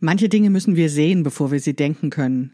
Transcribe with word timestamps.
Manche 0.00 0.28
Dinge 0.28 0.50
müssen 0.50 0.76
wir 0.76 0.90
sehen, 0.90 1.22
bevor 1.22 1.50
wir 1.50 1.60
sie 1.60 1.74
denken 1.74 2.10
können. 2.10 2.52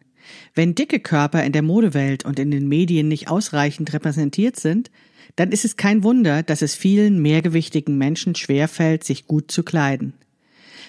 Wenn 0.55 0.75
dicke 0.75 1.01
Körper 1.01 1.43
in 1.43 1.53
der 1.53 1.63
Modewelt 1.63 2.25
und 2.25 2.39
in 2.39 2.51
den 2.51 2.69
Medien 2.69 3.09
nicht 3.09 3.29
ausreichend 3.29 3.93
repräsentiert 3.93 4.57
sind, 4.57 4.91
dann 5.37 5.51
ist 5.51 5.65
es 5.65 5.77
kein 5.77 6.05
Wunder, 6.05 6.43
dass 6.43 6.63
es 6.63 6.75
vielen 6.75 7.21
mehrgewichtigen 7.21 7.97
Menschen 7.97 8.35
schwerfällt, 8.35 9.05
sich 9.05 9.27
gut 9.27 9.51
zu 9.51 9.63
kleiden. 9.63 10.15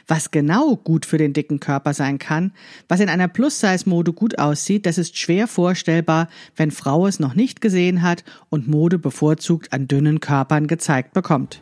Was 0.06 0.32
genau 0.32 0.76
gut 0.76 1.06
für 1.06 1.18
den 1.18 1.32
dicken 1.32 1.62
Körper 1.62 1.94
sein 1.94 2.20
kann, 2.20 2.52
was 2.90 3.00
in 3.00 3.08
einer 3.08 3.30
Plus-Size-Mode 3.30 4.12
gut 4.12 4.38
aussieht, 4.38 4.86
das 4.86 4.98
ist 4.98 5.18
schwer 5.18 5.48
vorstellbar, 5.48 6.28
wenn 6.58 6.72
Frau 6.72 7.08
es 7.08 7.20
noch 7.20 7.36
nicht 7.36 7.62
gesehen 7.62 8.02
hat 8.02 8.26
und 8.50 8.68
Mode 8.68 9.00
bevorzugt 9.00 9.72
an 9.72 9.88
dünnen 9.88 10.20
Körpern 10.20 10.68
gezeigt 10.68 11.14
bekommt. 11.14 11.62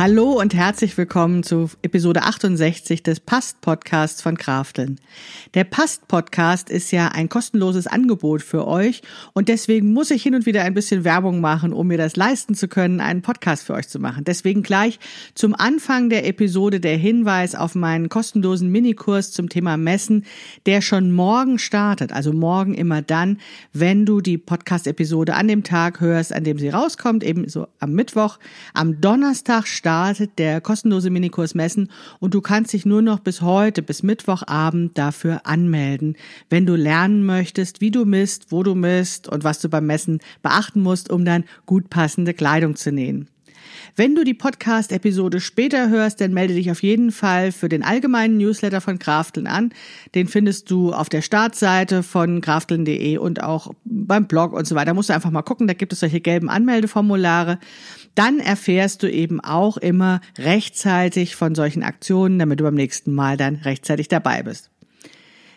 Hallo 0.00 0.40
und 0.40 0.54
herzlich 0.54 0.96
willkommen 0.96 1.42
zu 1.42 1.68
Episode 1.82 2.22
68 2.22 3.02
des 3.02 3.20
Past-Podcasts 3.20 4.22
von 4.22 4.38
Krafteln. 4.38 4.98
Der 5.52 5.64
Past-Podcast 5.64 6.70
ist 6.70 6.90
ja 6.90 7.08
ein 7.08 7.28
kostenloses 7.28 7.86
Angebot 7.86 8.40
für 8.40 8.66
euch 8.66 9.02
und 9.34 9.50
deswegen 9.50 9.92
muss 9.92 10.10
ich 10.10 10.22
hin 10.22 10.34
und 10.34 10.46
wieder 10.46 10.62
ein 10.62 10.72
bisschen 10.72 11.04
Werbung 11.04 11.42
machen, 11.42 11.74
um 11.74 11.88
mir 11.88 11.98
das 11.98 12.16
leisten 12.16 12.54
zu 12.54 12.66
können, 12.66 13.02
einen 13.02 13.20
Podcast 13.20 13.64
für 13.64 13.74
euch 13.74 13.88
zu 13.88 13.98
machen. 13.98 14.24
Deswegen 14.24 14.62
gleich 14.62 14.98
zum 15.34 15.54
Anfang 15.54 16.08
der 16.08 16.26
Episode 16.26 16.80
der 16.80 16.96
Hinweis 16.96 17.54
auf 17.54 17.74
meinen 17.74 18.08
kostenlosen 18.08 18.70
Minikurs 18.70 19.32
zum 19.32 19.50
Thema 19.50 19.76
Messen, 19.76 20.24
der 20.64 20.80
schon 20.80 21.12
morgen 21.12 21.58
startet. 21.58 22.10
Also 22.10 22.32
morgen 22.32 22.72
immer 22.72 23.02
dann, 23.02 23.36
wenn 23.74 24.06
du 24.06 24.22
die 24.22 24.38
Podcast-Episode 24.38 25.34
an 25.34 25.46
dem 25.46 25.62
Tag 25.62 26.00
hörst, 26.00 26.32
an 26.32 26.44
dem 26.44 26.58
sie 26.58 26.70
rauskommt, 26.70 27.22
eben 27.22 27.46
so 27.50 27.66
am 27.80 27.92
Mittwoch. 27.92 28.38
Am 28.72 29.02
Donnerstag 29.02 29.66
startet 29.66 29.89
startet 29.90 30.38
der 30.38 30.60
kostenlose 30.60 31.10
Minikurs 31.10 31.56
Messen 31.56 31.90
und 32.20 32.32
du 32.32 32.40
kannst 32.40 32.72
dich 32.72 32.86
nur 32.86 33.02
noch 33.02 33.18
bis 33.18 33.42
heute, 33.42 33.82
bis 33.82 34.04
Mittwochabend 34.04 34.96
dafür 34.96 35.40
anmelden, 35.46 36.16
wenn 36.48 36.64
du 36.64 36.76
lernen 36.76 37.26
möchtest, 37.26 37.80
wie 37.80 37.90
du 37.90 38.04
misst, 38.04 38.52
wo 38.52 38.62
du 38.62 38.76
misst 38.76 39.26
und 39.26 39.42
was 39.42 39.58
du 39.58 39.68
beim 39.68 39.86
Messen 39.86 40.20
beachten 40.42 40.80
musst, 40.80 41.10
um 41.10 41.24
dann 41.24 41.42
gut 41.66 41.90
passende 41.90 42.34
Kleidung 42.34 42.76
zu 42.76 42.92
nähen. 42.92 43.26
Wenn 43.96 44.14
du 44.14 44.24
die 44.24 44.34
Podcast-Episode 44.34 45.40
später 45.40 45.88
hörst, 45.88 46.20
dann 46.20 46.32
melde 46.32 46.54
dich 46.54 46.70
auf 46.70 46.82
jeden 46.82 47.10
Fall 47.10 47.52
für 47.52 47.68
den 47.68 47.82
allgemeinen 47.82 48.36
Newsletter 48.36 48.80
von 48.80 48.98
Krafteln 48.98 49.46
an. 49.46 49.72
Den 50.14 50.28
findest 50.28 50.70
du 50.70 50.92
auf 50.92 51.08
der 51.08 51.22
Startseite 51.22 52.02
von 52.02 52.40
krafteln.de 52.40 53.18
und 53.18 53.42
auch 53.42 53.72
beim 53.84 54.26
Blog 54.26 54.52
und 54.52 54.66
so 54.66 54.74
weiter. 54.74 54.86
Da 54.86 54.94
musst 54.94 55.08
du 55.08 55.14
einfach 55.14 55.30
mal 55.30 55.42
gucken, 55.42 55.66
da 55.66 55.74
gibt 55.74 55.92
es 55.92 56.00
solche 56.00 56.20
gelben 56.20 56.48
Anmeldeformulare. 56.48 57.58
Dann 58.14 58.38
erfährst 58.38 59.02
du 59.02 59.10
eben 59.10 59.40
auch 59.40 59.76
immer 59.76 60.20
rechtzeitig 60.38 61.36
von 61.36 61.54
solchen 61.54 61.82
Aktionen, 61.82 62.38
damit 62.38 62.60
du 62.60 62.64
beim 62.64 62.74
nächsten 62.74 63.12
Mal 63.12 63.36
dann 63.36 63.56
rechtzeitig 63.56 64.08
dabei 64.08 64.42
bist. 64.42 64.70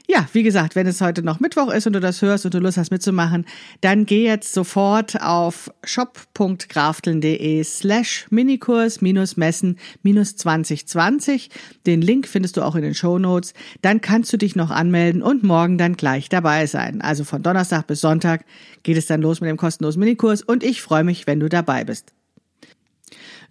Ja, 0.06 0.28
wie 0.34 0.44
gesagt, 0.44 0.76
wenn 0.76 0.86
es 0.86 1.00
heute 1.00 1.24
noch 1.24 1.40
Mittwoch 1.40 1.72
ist 1.72 1.88
und 1.88 1.94
du 1.94 2.02
das 2.02 2.22
hörst 2.22 2.44
und 2.44 2.54
du 2.54 2.60
Lust 2.60 2.78
hast 2.78 2.92
mitzumachen, 2.92 3.46
dann 3.80 4.06
geh 4.06 4.26
jetzt 4.26 4.52
sofort 4.52 5.22
auf 5.22 5.72
shop.krafteln.de 5.86 7.64
slash 7.64 8.28
Minikurs 8.30 9.00
minus 9.00 9.38
Messen 9.38 9.80
minus 10.02 10.36
2020. 10.36 11.50
Den 11.86 12.02
Link 12.02 12.28
findest 12.28 12.58
du 12.58 12.64
auch 12.64 12.76
in 12.76 12.82
den 12.82 12.96
Show 12.96 13.18
Notes. 13.18 13.54
Dann 13.82 14.02
kannst 14.02 14.34
du 14.34 14.38
dich 14.38 14.58
noch 14.58 14.72
anmelden 14.72 15.24
und 15.24 15.44
morgen 15.44 15.78
dann 15.78 15.96
gleich 15.96 16.28
dabei 16.28 16.68
sein. 16.68 17.00
Also 17.00 17.24
von 17.24 17.42
Donnerstag 17.42 17.88
bis 17.88 18.02
Sonntag 18.02 18.44
geht 18.84 18.98
es 18.98 19.08
dann 19.08 19.22
los 19.22 19.40
mit 19.40 19.50
dem 19.50 19.58
kostenlosen 19.58 20.02
Minikurs 20.02 20.42
und 20.42 20.66
ich 20.66 20.82
freue 20.82 21.06
mich, 21.06 21.28
wenn 21.28 21.40
du 21.40 21.48
dabei 21.48 21.86
bist. 21.86 22.14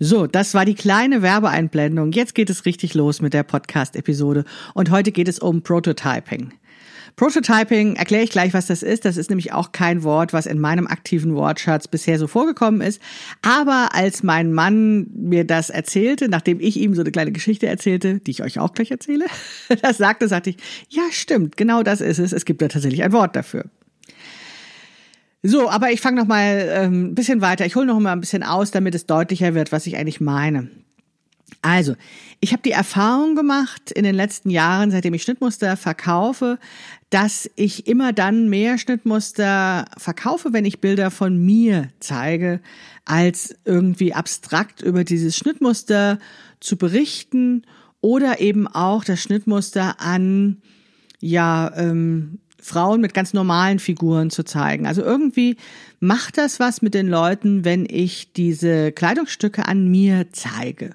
So, 0.05 0.27
das 0.27 0.53
war 0.55 0.65
die 0.65 0.75
kleine 0.75 1.23
Werbeeinblendung. 1.23 2.11
Jetzt 2.11 2.35
geht 2.35 2.51
es 2.51 2.67
richtig 2.67 2.95
los 2.95 3.23
mit 3.23 3.35
der 3.35 3.45
Podcast-Episode. 3.45 4.45
Und 4.75 4.91
heute 4.91 5.13
geht 5.13 5.29
es 5.29 5.39
um 5.39 5.63
Prototyping. 5.63 6.53
Prototyping, 7.15 7.95
erkläre 7.95 8.25
ich 8.25 8.31
gleich, 8.31 8.53
was 8.53 8.67
das 8.67 8.83
ist. 8.83 9.05
Das 9.05 9.17
ist 9.17 9.31
nämlich 9.31 9.53
auch 9.53 9.71
kein 9.71 10.03
Wort, 10.03 10.33
was 10.33 10.47
in 10.47 10.59
meinem 10.59 10.89
aktiven 10.89 11.37
Wortschatz 11.37 11.87
bisher 11.87 12.19
so 12.19 12.27
vorgekommen 12.27 12.81
ist. 12.81 13.01
Aber 13.43 13.91
als 13.95 14.25
mein 14.25 14.53
Mann 14.53 15.07
mir 15.15 15.47
das 15.47 15.71
erzählte, 15.71 16.29
nachdem 16.29 16.59
ich 16.59 16.79
ihm 16.79 16.97
so 16.97 17.03
eine 17.03 17.13
kleine 17.13 17.31
Geschichte 17.31 17.69
erzählte, 17.69 18.19
die 18.19 18.33
ich 18.33 18.43
euch 18.43 18.59
auch 18.59 18.75
gleich 18.75 18.91
erzähle, 18.91 19.27
das 19.83 19.99
sagte, 19.99 20.27
sagte 20.27 20.51
ich, 20.51 20.57
ja 20.89 21.05
stimmt, 21.13 21.57
genau 21.57 21.85
das 21.85 22.01
ist 22.01 22.19
es. 22.19 22.33
Es 22.33 22.45
gibt 22.45 22.61
da 22.61 22.67
tatsächlich 22.67 23.05
ein 23.05 23.13
Wort 23.13 23.37
dafür. 23.37 23.67
So, 25.43 25.69
aber 25.69 25.91
ich 25.91 26.01
fange 26.01 26.21
noch 26.21 26.29
mal 26.29 26.69
ähm, 26.71 27.07
ein 27.07 27.15
bisschen 27.15 27.41
weiter. 27.41 27.67
Ich 27.67 27.75
hole 27.75 27.87
noch 27.87 27.99
mal 27.99 28.13
ein 28.13 28.21
bisschen 28.21 28.45
aus, 28.45 28.71
damit 28.71 28.95
es 28.95 29.07
deutlicher 29.07 29.55
wird, 29.55 29.73
was 29.73 29.87
ich 29.87 29.97
eigentlich 29.97 30.21
meine. 30.21 30.69
Also, 31.63 31.95
ich 32.41 32.53
habe 32.53 32.63
die 32.63 32.71
Erfahrung 32.71 33.35
gemacht 33.35 33.91
in 33.93 34.05
den 34.05 34.15
letzten 34.15 34.51
Jahren, 34.51 34.91
seitdem 34.91 35.15
ich 35.15 35.23
Schnittmuster 35.23 35.77
verkaufe, 35.77 36.59
dass 37.11 37.51
ich 37.57 37.87
immer 37.87 38.13
dann 38.13 38.49
mehr 38.49 38.79
Schnittmuster 38.79 39.85
verkaufe, 39.97 40.53
wenn 40.53 40.65
ich 40.65 40.81
Bilder 40.81 41.11
von 41.11 41.37
mir 41.39 41.89
zeige, 42.01 42.61
als 43.05 43.55
irgendwie 43.65 44.15
abstrakt 44.15 44.81
über 44.83 45.05
dieses 45.05 45.37
Schnittmuster 45.37 46.19
zu 46.61 46.77
berichten 46.77 47.63
oder 48.01 48.41
eben 48.41 48.67
auch 48.67 49.05
das 49.05 49.21
Schnittmuster 49.21 50.01
an 50.01 50.63
ja 51.21 51.73
ähm, 51.77 52.39
Frauen 52.63 53.01
mit 53.01 53.13
ganz 53.13 53.35
normalen 53.35 53.79
Figuren 53.79 54.31
zu 54.31 54.45
zeigen. 54.45 54.87
Also 54.87 55.03
irgendwie 55.03 55.57
macht 56.01 56.39
das 56.39 56.61
was 56.61 56.81
mit 56.81 56.95
den 56.95 57.09
Leuten, 57.09 57.65
wenn 57.65 57.87
ich 57.89 58.33
diese 58.33 58.93
Kleidungsstücke 58.93 59.67
an 59.67 59.89
mir 59.89 60.27
zeige. 60.33 60.91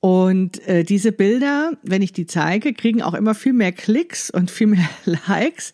Und 0.00 0.64
äh, 0.68 0.84
diese 0.84 1.10
Bilder, 1.10 1.72
wenn 1.82 2.02
ich 2.02 2.12
die 2.12 2.26
zeige, 2.26 2.72
kriegen 2.72 3.02
auch 3.02 3.14
immer 3.14 3.34
viel 3.34 3.52
mehr 3.52 3.72
Klicks 3.72 4.30
und 4.30 4.50
viel 4.50 4.68
mehr 4.68 4.88
Likes, 5.04 5.72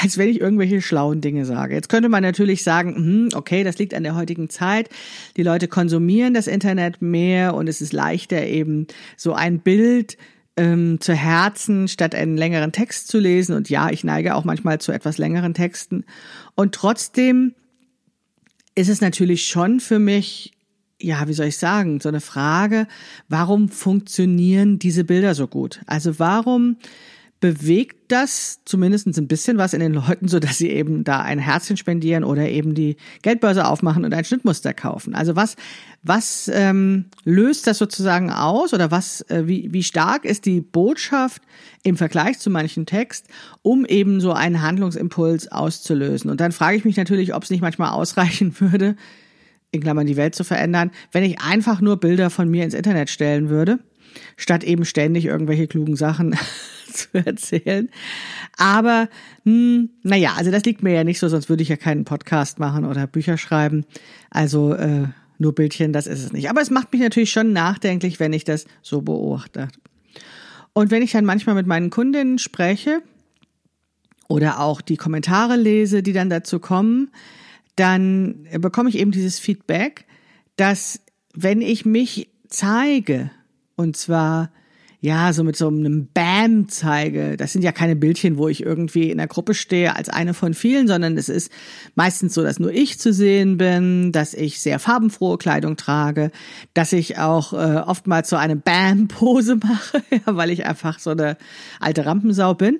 als 0.00 0.18
wenn 0.18 0.28
ich 0.28 0.40
irgendwelche 0.40 0.82
schlauen 0.82 1.20
Dinge 1.20 1.44
sage. 1.44 1.74
Jetzt 1.74 1.88
könnte 1.88 2.08
man 2.08 2.22
natürlich 2.22 2.64
sagen, 2.64 2.96
hm, 2.96 3.28
okay, 3.34 3.62
das 3.62 3.78
liegt 3.78 3.94
an 3.94 4.02
der 4.02 4.16
heutigen 4.16 4.50
Zeit. 4.50 4.90
Die 5.36 5.44
Leute 5.44 5.68
konsumieren 5.68 6.34
das 6.34 6.48
Internet 6.48 7.00
mehr 7.00 7.54
und 7.54 7.68
es 7.68 7.80
ist 7.80 7.92
leichter 7.92 8.44
eben 8.44 8.88
so 9.16 9.34
ein 9.34 9.60
Bild 9.60 10.16
ähm, 10.60 11.00
zu 11.00 11.14
Herzen, 11.14 11.88
statt 11.88 12.14
einen 12.14 12.36
längeren 12.36 12.70
Text 12.70 13.08
zu 13.08 13.18
lesen. 13.18 13.56
Und 13.56 13.70
ja, 13.70 13.88
ich 13.88 14.04
neige 14.04 14.34
auch 14.34 14.44
manchmal 14.44 14.78
zu 14.78 14.92
etwas 14.92 15.16
längeren 15.16 15.54
Texten. 15.54 16.04
Und 16.54 16.74
trotzdem 16.74 17.54
ist 18.74 18.90
es 18.90 19.00
natürlich 19.00 19.46
schon 19.46 19.80
für 19.80 19.98
mich, 19.98 20.52
ja, 21.00 21.26
wie 21.26 21.32
soll 21.32 21.46
ich 21.46 21.56
sagen, 21.56 21.98
so 21.98 22.10
eine 22.10 22.20
Frage, 22.20 22.86
warum 23.30 23.70
funktionieren 23.70 24.78
diese 24.78 25.04
Bilder 25.04 25.34
so 25.34 25.46
gut? 25.46 25.80
Also 25.86 26.18
warum 26.18 26.76
bewegt 27.40 27.96
das 28.12 28.60
zumindest 28.66 29.06
ein 29.06 29.26
bisschen 29.26 29.56
was 29.56 29.72
in 29.72 29.80
den 29.80 29.94
Leuten, 29.94 30.28
so 30.28 30.38
dass 30.38 30.58
sie 30.58 30.68
eben 30.68 31.04
da 31.04 31.20
ein 31.22 31.38
Herzchen 31.38 31.78
spendieren 31.78 32.22
oder 32.22 32.48
eben 32.48 32.74
die 32.74 32.96
Geldbörse 33.22 33.66
aufmachen 33.66 34.04
und 34.04 34.12
ein 34.12 34.24
Schnittmuster 34.24 34.74
kaufen. 34.74 35.14
Also 35.14 35.36
was 35.36 35.56
was 36.02 36.50
ähm, 36.52 37.06
löst 37.24 37.66
das 37.66 37.78
sozusagen 37.78 38.30
aus 38.30 38.74
oder 38.74 38.90
was 38.90 39.22
äh, 39.30 39.46
wie 39.46 39.72
wie 39.72 39.82
stark 39.82 40.26
ist 40.26 40.44
die 40.44 40.60
Botschaft 40.60 41.42
im 41.82 41.96
Vergleich 41.96 42.38
zu 42.38 42.50
manchen 42.50 42.84
Text, 42.84 43.26
um 43.62 43.86
eben 43.86 44.20
so 44.20 44.32
einen 44.32 44.60
Handlungsimpuls 44.60 45.50
auszulösen? 45.50 46.30
Und 46.30 46.40
dann 46.40 46.52
frage 46.52 46.76
ich 46.76 46.84
mich 46.84 46.96
natürlich, 46.98 47.34
ob 47.34 47.42
es 47.42 47.50
nicht 47.50 47.62
manchmal 47.62 47.92
ausreichen 47.92 48.54
würde, 48.60 48.96
in 49.72 49.80
Klammern 49.80 50.06
die 50.06 50.16
Welt 50.16 50.34
zu 50.34 50.44
verändern, 50.44 50.90
wenn 51.12 51.24
ich 51.24 51.40
einfach 51.40 51.80
nur 51.80 51.98
Bilder 51.98 52.28
von 52.28 52.50
mir 52.50 52.64
ins 52.64 52.74
Internet 52.74 53.08
stellen 53.08 53.48
würde, 53.48 53.78
statt 54.36 54.64
eben 54.64 54.84
ständig 54.84 55.26
irgendwelche 55.26 55.66
klugen 55.66 55.96
Sachen 55.96 56.36
zu 56.92 57.08
erzählen. 57.12 57.88
Aber 58.56 59.08
hm, 59.44 59.90
naja, 60.02 60.34
also 60.36 60.50
das 60.50 60.64
liegt 60.64 60.82
mir 60.82 60.92
ja 60.92 61.04
nicht 61.04 61.18
so, 61.18 61.28
sonst 61.28 61.48
würde 61.48 61.62
ich 61.62 61.68
ja 61.68 61.76
keinen 61.76 62.04
Podcast 62.04 62.58
machen 62.58 62.84
oder 62.84 63.06
Bücher 63.06 63.38
schreiben. 63.38 63.84
Also 64.30 64.74
äh, 64.74 65.08
nur 65.38 65.54
Bildchen, 65.54 65.92
das 65.92 66.06
ist 66.06 66.22
es 66.22 66.32
nicht. 66.32 66.50
Aber 66.50 66.60
es 66.60 66.70
macht 66.70 66.92
mich 66.92 67.00
natürlich 67.00 67.32
schon 67.32 67.52
nachdenklich, 67.52 68.20
wenn 68.20 68.32
ich 68.32 68.44
das 68.44 68.66
so 68.82 69.00
beobachte. 69.00 69.68
Und 70.72 70.90
wenn 70.90 71.02
ich 71.02 71.12
dann 71.12 71.24
manchmal 71.24 71.54
mit 71.54 71.66
meinen 71.66 71.90
Kundinnen 71.90 72.38
spreche 72.38 73.02
oder 74.28 74.60
auch 74.60 74.80
die 74.80 74.96
Kommentare 74.96 75.56
lese, 75.56 76.02
die 76.02 76.12
dann 76.12 76.30
dazu 76.30 76.60
kommen, 76.60 77.10
dann 77.76 78.46
bekomme 78.58 78.90
ich 78.90 78.98
eben 78.98 79.10
dieses 79.10 79.38
Feedback, 79.38 80.04
dass 80.56 81.00
wenn 81.34 81.62
ich 81.62 81.86
mich 81.86 82.28
zeige, 82.48 83.30
und 83.80 83.96
zwar 83.96 84.50
ja, 85.02 85.32
so 85.32 85.44
mit 85.44 85.56
so 85.56 85.68
einem 85.68 86.08
Bam 86.12 86.68
zeige. 86.68 87.38
Das 87.38 87.52
sind 87.52 87.62
ja 87.62 87.72
keine 87.72 87.96
Bildchen, 87.96 88.36
wo 88.36 88.48
ich 88.48 88.62
irgendwie 88.62 89.10
in 89.10 89.16
der 89.16 89.28
Gruppe 89.28 89.54
stehe 89.54 89.96
als 89.96 90.10
eine 90.10 90.34
von 90.34 90.52
vielen, 90.52 90.88
sondern 90.88 91.16
es 91.16 91.30
ist 91.30 91.50
meistens 91.94 92.34
so, 92.34 92.42
dass 92.42 92.58
nur 92.58 92.70
ich 92.70 92.98
zu 92.98 93.10
sehen 93.12 93.56
bin, 93.56 94.12
dass 94.12 94.34
ich 94.34 94.60
sehr 94.60 94.78
farbenfrohe 94.78 95.38
Kleidung 95.38 95.76
trage, 95.76 96.30
dass 96.74 96.92
ich 96.92 97.16
auch 97.16 97.54
äh, 97.54 97.78
oftmals 97.78 98.28
so 98.28 98.36
eine 98.36 98.56
Bam-Pose 98.56 99.56
mache, 99.62 100.02
ja, 100.10 100.36
weil 100.36 100.50
ich 100.50 100.66
einfach 100.66 100.98
so 100.98 101.10
eine 101.10 101.38
alte 101.80 102.04
Rampensau 102.04 102.52
bin, 102.52 102.78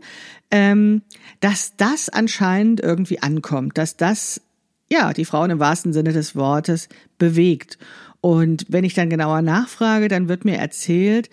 ähm, 0.50 1.00
dass 1.41 1.75
das 1.79 2.11
anscheinend 2.11 2.81
irgendwie 2.81 3.23
ankommt, 3.23 3.79
dass 3.79 3.96
das 3.96 4.43
ja 4.91 5.14
die 5.14 5.25
Frauen 5.25 5.50
im 5.50 5.58
wahrsten 5.58 5.94
Sinne 5.94 6.12
des 6.12 6.37
Wortes 6.37 6.91
bewegt. 7.17 7.79
Und 8.20 8.67
wenn 8.69 8.84
ich 8.84 8.94
dann 8.94 9.11
genauer 9.11 9.43
nachfrage, 9.43 10.08
dann 10.08 10.28
wird 10.28 10.44
mir 10.44 10.56
erzählt, 10.56 11.31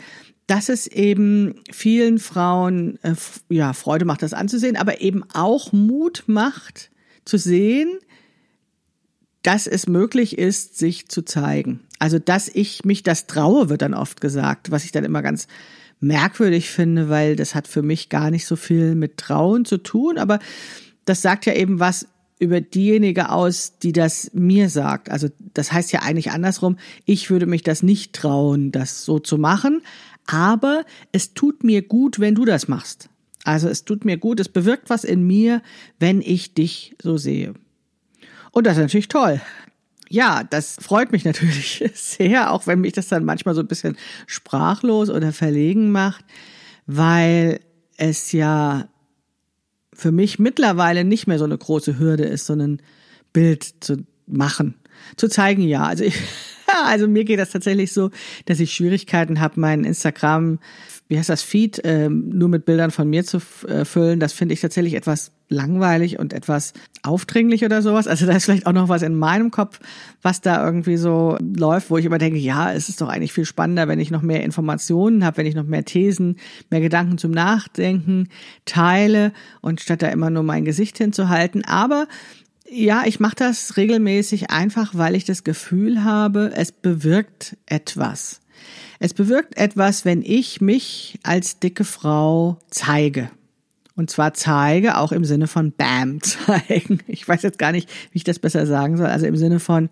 dass 0.48 0.70
es 0.70 0.88
eben 0.88 1.56
vielen 1.70 2.20
Frauen 2.20 2.98
äh, 3.04 3.16
ja 3.50 3.74
Freude 3.74 4.06
macht, 4.06 4.22
das 4.22 4.34
anzusehen, 4.34 4.78
aber 4.78 5.02
eben 5.02 5.24
auch 5.34 5.74
Mut 5.74 6.24
macht 6.28 6.90
zu 7.26 7.38
sehen, 7.38 8.00
dass 9.44 9.68
es 9.68 9.88
möglich 9.88 10.38
ist, 10.38 10.78
sich 10.78 11.10
zu 11.10 11.24
zeigen. 11.24 11.82
Also, 12.00 12.20
dass 12.20 12.48
ich 12.48 12.86
mich 12.86 13.04
das 13.04 13.28
traue, 13.28 13.70
wird 13.70 13.82
dann 13.82 13.94
oft 13.94 14.22
gesagt, 14.22 14.72
was 14.72 14.86
ich 14.86 14.92
dann 14.92 15.04
immer 15.04 15.22
ganz 15.22 15.48
merkwürdig 16.00 16.70
finde, 16.70 17.10
weil 17.10 17.36
das 17.36 17.56
hat 17.56 17.68
für 17.68 17.82
mich 17.82 18.10
gar 18.10 18.32
nicht 18.32 18.46
so 18.46 18.56
viel 18.56 18.96
mit 18.96 19.18
Trauen 19.18 19.66
zu 19.66 19.78
tun, 19.78 20.18
aber 20.18 20.40
das 21.06 21.22
sagt 21.22 21.46
ja 21.46 21.54
eben 21.54 21.80
was 21.80 22.08
über 22.40 22.62
diejenige 22.62 23.30
aus, 23.30 23.80
die 23.80 23.92
das 23.92 24.32
mir 24.34 24.70
sagt. 24.70 25.10
Also 25.10 25.30
das 25.54 25.72
heißt 25.72 25.92
ja 25.92 26.02
eigentlich 26.02 26.32
andersrum, 26.32 26.78
ich 27.06 27.30
würde 27.30 27.46
mich 27.46 27.64
das 27.64 27.84
nicht 27.84 28.14
trauen, 28.14 28.72
das 28.72 29.06
so 29.06 29.20
zu 29.20 29.38
machen, 29.38 29.82
aber 30.28 30.86
es 31.12 31.34
tut 31.34 31.64
mir 31.64 31.82
gut, 31.82 32.20
wenn 32.20 32.36
du 32.36 32.46
das 32.46 32.68
machst. 32.68 33.10
Also 33.44 33.70
es 33.70 33.86
tut 33.86 34.06
mir 34.06 34.18
gut, 34.18 34.40
es 34.40 34.50
bewirkt 34.50 34.90
was 34.90 35.04
in 35.04 35.26
mir, 35.26 35.62
wenn 36.00 36.22
ich 36.22 36.54
dich 36.54 36.96
so 37.02 37.18
sehe. 37.18 37.54
Und 38.52 38.68
das 38.68 38.78
ist 38.78 38.84
natürlich 38.84 39.08
toll. 39.08 39.42
Ja, 40.10 40.44
das 40.44 40.76
freut 40.80 41.12
mich 41.12 41.26
natürlich 41.26 41.84
sehr, 41.94 42.52
auch 42.52 42.68
wenn 42.68 42.82
mich 42.82 42.94
das 42.94 43.08
dann 43.08 43.26
manchmal 43.26 43.56
so 43.56 43.62
ein 43.62 43.68
bisschen 43.68 43.98
sprachlos 44.26 45.10
oder 45.10 45.32
verlegen 45.32 45.92
macht, 45.92 46.26
weil 46.86 47.62
es 47.98 48.32
ja 48.32 48.88
für 49.98 50.12
mich 50.12 50.38
mittlerweile 50.38 51.04
nicht 51.04 51.26
mehr 51.26 51.40
so 51.40 51.46
eine 51.46 51.58
große 51.58 51.98
Hürde 51.98 52.24
ist, 52.24 52.46
so 52.46 52.54
ein 52.54 52.82
Bild 53.34 53.64
zu 53.80 54.06
machen. 54.28 54.76
Zu 55.16 55.28
zeigen, 55.28 55.64
ja. 55.64 55.84
Also 55.84 56.04
ich, 56.04 56.16
also 56.86 57.08
mir 57.08 57.26
geht 57.26 57.40
das 57.40 57.50
tatsächlich 57.50 57.92
so, 57.92 58.12
dass 58.46 58.60
ich 58.60 58.74
Schwierigkeiten 58.74 59.40
habe, 59.40 59.60
meinen 59.60 59.86
Instagram, 59.86 60.60
wie 61.08 61.18
heißt 61.18 61.30
das, 61.30 61.42
Feed, 61.42 61.82
ähm, 61.84 62.30
nur 62.30 62.48
mit 62.48 62.66
Bildern 62.66 62.92
von 62.92 63.10
mir 63.10 63.26
zu 63.26 63.40
äh, 63.68 63.86
füllen. 63.86 64.20
Das 64.20 64.34
finde 64.34 64.54
ich 64.54 64.62
tatsächlich 64.62 64.94
etwas 64.94 65.32
langweilig 65.50 66.20
und 66.20 66.34
etwas 66.34 66.74
aufdringlich 67.04 67.64
oder 67.64 67.82
sowas. 67.82 68.08
Also 68.08 68.26
da 68.26 68.36
ist 68.36 68.46
vielleicht 68.46 68.68
auch 68.68 68.74
noch 68.74 68.90
was 68.90 69.02
in 69.02 69.16
meinem 69.16 69.52
Kopf, 69.52 69.80
was 70.22 70.42
da 70.42 70.64
irgendwie 70.66 70.98
so 70.98 71.38
läuft, 71.40 71.90
wo 71.90 71.98
ich 71.98 72.06
immer 72.06 72.18
denke, 72.18 72.38
ja, 72.38 72.74
es 72.74 72.90
ist 72.90 73.02
doch 73.02 73.08
eigentlich 73.08 73.34
viel 73.34 73.46
spannender, 73.46 73.88
wenn 73.88 74.00
ich 74.00 74.12
noch 74.12 74.22
mehr 74.22 74.44
Informationen 74.44 75.24
habe, 75.24 75.38
wenn 75.38 75.46
ich 75.46 75.56
noch 75.56 75.64
mehr 75.64 75.86
Thesen, 75.86 76.38
mehr 76.70 76.82
Gedanken 76.82 77.18
zum 77.18 77.32
Nachdenken 77.32 78.30
teile 78.66 79.32
und 79.62 79.82
statt 79.82 80.02
da 80.02 80.08
immer 80.10 80.30
nur 80.30 80.44
mein 80.44 80.66
Gesicht 80.66 80.98
hinzuhalten. 80.98 81.64
Aber 81.64 82.08
ja, 82.70 83.04
ich 83.06 83.20
mache 83.20 83.36
das 83.36 83.78
regelmäßig 83.78 84.50
einfach, 84.50 84.96
weil 84.96 85.16
ich 85.16 85.24
das 85.24 85.46
Gefühl 85.46 86.04
habe, 86.04 86.52
es 86.54 86.72
bewirkt 86.74 87.56
etwas. 87.66 88.42
Es 89.00 89.14
bewirkt 89.14 89.58
etwas, 89.58 90.06
wenn 90.06 90.22
ich 90.22 90.60
mich 90.60 91.20
als 91.24 91.60
dicke 91.60 91.84
Frau 91.84 92.60
zeige. 92.70 93.30
Und 93.98 94.12
zwar 94.12 94.36
zeige 94.36 94.98
auch 94.98 95.12
im 95.12 95.26
Sinne 95.26 95.48
von 95.48 95.74
Bam 95.74 96.22
zeigen. 96.22 97.00
Ich 97.08 97.28
weiß 97.28 97.42
jetzt 97.42 97.58
gar 97.58 97.74
nicht, 97.74 97.90
wie 98.12 98.18
ich 98.18 98.24
das 98.24 98.40
besser 98.40 98.66
sagen 98.66 98.96
soll. 98.96 99.08
Also 99.08 99.26
im 99.26 99.36
Sinne 99.36 99.60
von 99.60 99.90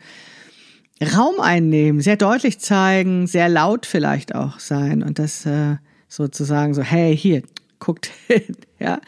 Raum 1.02 1.42
einnehmen, 1.42 2.00
sehr 2.00 2.16
deutlich 2.16 2.60
zeigen, 2.60 3.28
sehr 3.28 3.50
laut 3.50 3.86
vielleicht 3.86 4.34
auch 4.34 4.60
sein 4.60 5.04
und 5.04 5.20
das 5.20 5.46
äh, 5.46 5.76
sozusagen 6.08 6.74
so, 6.74 6.84
hey, 6.84 7.18
hier, 7.18 7.42
guckt 7.80 8.12
hin, 8.28 8.56
ja. 8.80 9.02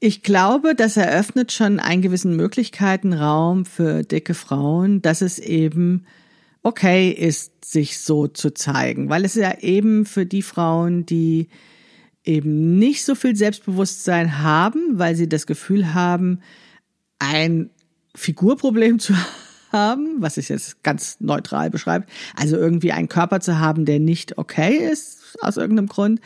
Ich 0.00 0.24
glaube, 0.24 0.74
das 0.74 0.96
eröffnet 0.96 1.52
schon 1.52 1.78
einen 1.78 2.02
gewissen 2.02 2.34
Möglichkeitenraum 2.34 3.64
für 3.64 4.02
dicke 4.02 4.34
Frauen, 4.34 5.00
dass 5.02 5.20
es 5.20 5.38
eben 5.38 6.06
okay 6.64 7.10
ist, 7.10 7.64
sich 7.64 8.00
so 8.00 8.26
zu 8.26 8.52
zeigen, 8.52 9.08
weil 9.08 9.24
es 9.24 9.36
ja 9.36 9.58
eben 9.60 10.04
für 10.04 10.26
die 10.26 10.42
Frauen, 10.42 11.06
die 11.06 11.48
eben 12.24 12.78
nicht 12.78 13.04
so 13.04 13.14
viel 13.14 13.36
Selbstbewusstsein 13.36 14.42
haben, 14.42 14.98
weil 14.98 15.16
sie 15.16 15.28
das 15.28 15.46
Gefühl 15.46 15.94
haben, 15.94 16.40
ein 17.18 17.70
Figurproblem 18.14 18.98
zu 18.98 19.14
haben, 19.72 20.16
was 20.18 20.36
ich 20.36 20.48
jetzt 20.48 20.82
ganz 20.82 21.16
neutral 21.20 21.70
beschreibe, 21.70 22.06
also 22.36 22.56
irgendwie 22.56 22.92
einen 22.92 23.08
Körper 23.08 23.40
zu 23.40 23.58
haben, 23.58 23.84
der 23.84 24.00
nicht 24.00 24.36
okay 24.38 24.76
ist 24.76 25.38
aus 25.40 25.56
irgendeinem 25.56 25.88
Grund, 25.88 26.20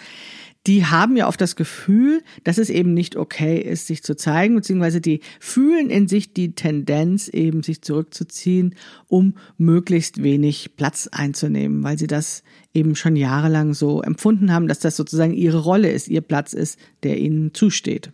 die 0.67 0.85
haben 0.85 1.17
ja 1.17 1.29
oft 1.29 1.41
das 1.41 1.55
Gefühl, 1.55 2.23
dass 2.43 2.59
es 2.59 2.71
eben 2.71 2.93
nicht 2.93 3.17
okay 3.17 3.59
ist, 3.59 3.87
sich 3.87 4.03
zu 4.03 4.17
zeigen, 4.17 4.57
beziehungsweise 4.57 5.01
die 5.01 5.21
fühlen 5.39 5.91
in 5.91 6.09
sich 6.09 6.33
die 6.33 6.55
Tendenz, 6.55 7.29
eben 7.29 7.63
sich 7.63 7.83
zurückzuziehen, 7.83 8.75
um 9.07 9.35
möglichst 9.59 10.23
wenig 10.23 10.77
Platz 10.77 11.09
einzunehmen, 11.11 11.85
weil 11.85 11.99
sie 11.99 12.09
das 12.09 12.43
eben 12.75 12.97
schon 12.97 13.15
jahrelang 13.17 13.75
so 13.75 14.03
empfunden 14.03 14.53
haben, 14.53 14.67
dass 14.67 14.81
das 14.81 14.97
sozusagen 14.97 15.35
ihre 15.35 15.59
Rolle 15.59 15.91
ist, 15.91 16.09
ihr 16.09 16.21
Platz 16.21 16.53
ist, 16.53 16.79
der 17.05 17.19
ihnen 17.19 17.55
zusteht. 17.55 18.11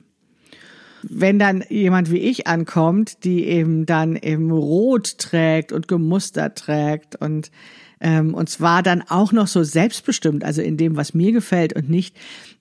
Wenn 1.03 1.39
dann 1.39 1.65
jemand 1.69 2.13
wie 2.13 2.19
ich 2.19 2.47
ankommt, 2.47 3.25
die 3.25 3.45
eben 3.47 3.87
dann 3.87 4.15
eben 4.15 4.53
rot 4.53 5.19
trägt 5.19 5.73
und 5.73 5.89
gemustert 5.89 6.59
trägt 6.59 7.17
und 7.17 7.51
ähm, 8.03 8.35
und 8.35 8.51
zwar 8.51 8.83
dann 8.83 9.03
auch 9.09 9.33
noch 9.33 9.47
so 9.47 9.63
selbstbestimmt, 9.63 10.45
also 10.45 10.61
in 10.61 10.77
dem, 10.77 10.97
was 10.97 11.15
mir 11.15 11.31
gefällt 11.33 11.73
und 11.75 11.89
nicht 11.89 12.17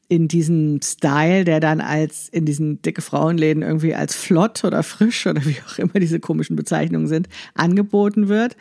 in 0.08 0.28
diesem 0.28 0.82
Style, 0.84 1.46
der 1.46 1.60
dann 1.60 1.82
als 1.82 2.30
in 2.30 2.46
diesen 2.46 2.82
dicke 2.82 3.02
Frauenläden 3.02 3.64
irgendwie 3.64 3.96
als 3.96 4.14
flott 4.14 4.64
oder 4.64 4.84
frisch 4.84 5.26
oder 5.26 5.44
wie 5.46 5.58
auch 5.68 5.80
immer 5.80 6.00
diese 6.00 6.20
komischen 6.20 6.56
Bezeichnungen 6.56 7.08
sind, 7.08 7.28
angeboten 7.56 8.28
wird. 8.28 8.56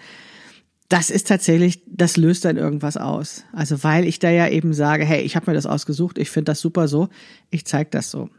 Das 0.88 1.10
ist 1.10 1.28
tatsächlich, 1.28 1.82
das 1.86 2.16
löst 2.16 2.44
dann 2.44 2.56
irgendwas 2.56 2.96
aus. 2.96 3.44
Also 3.52 3.84
weil 3.84 4.06
ich 4.06 4.18
da 4.18 4.30
ja 4.30 4.48
eben 4.48 4.72
sage, 4.72 5.04
hey, 5.04 5.20
ich 5.20 5.36
habe 5.36 5.50
mir 5.50 5.54
das 5.54 5.66
ausgesucht, 5.66 6.18
ich 6.18 6.30
finde 6.30 6.52
das 6.52 6.60
super 6.60 6.88
so, 6.88 7.08
ich 7.50 7.66
zeige 7.66 7.90
das 7.90 8.10
so. 8.10 8.30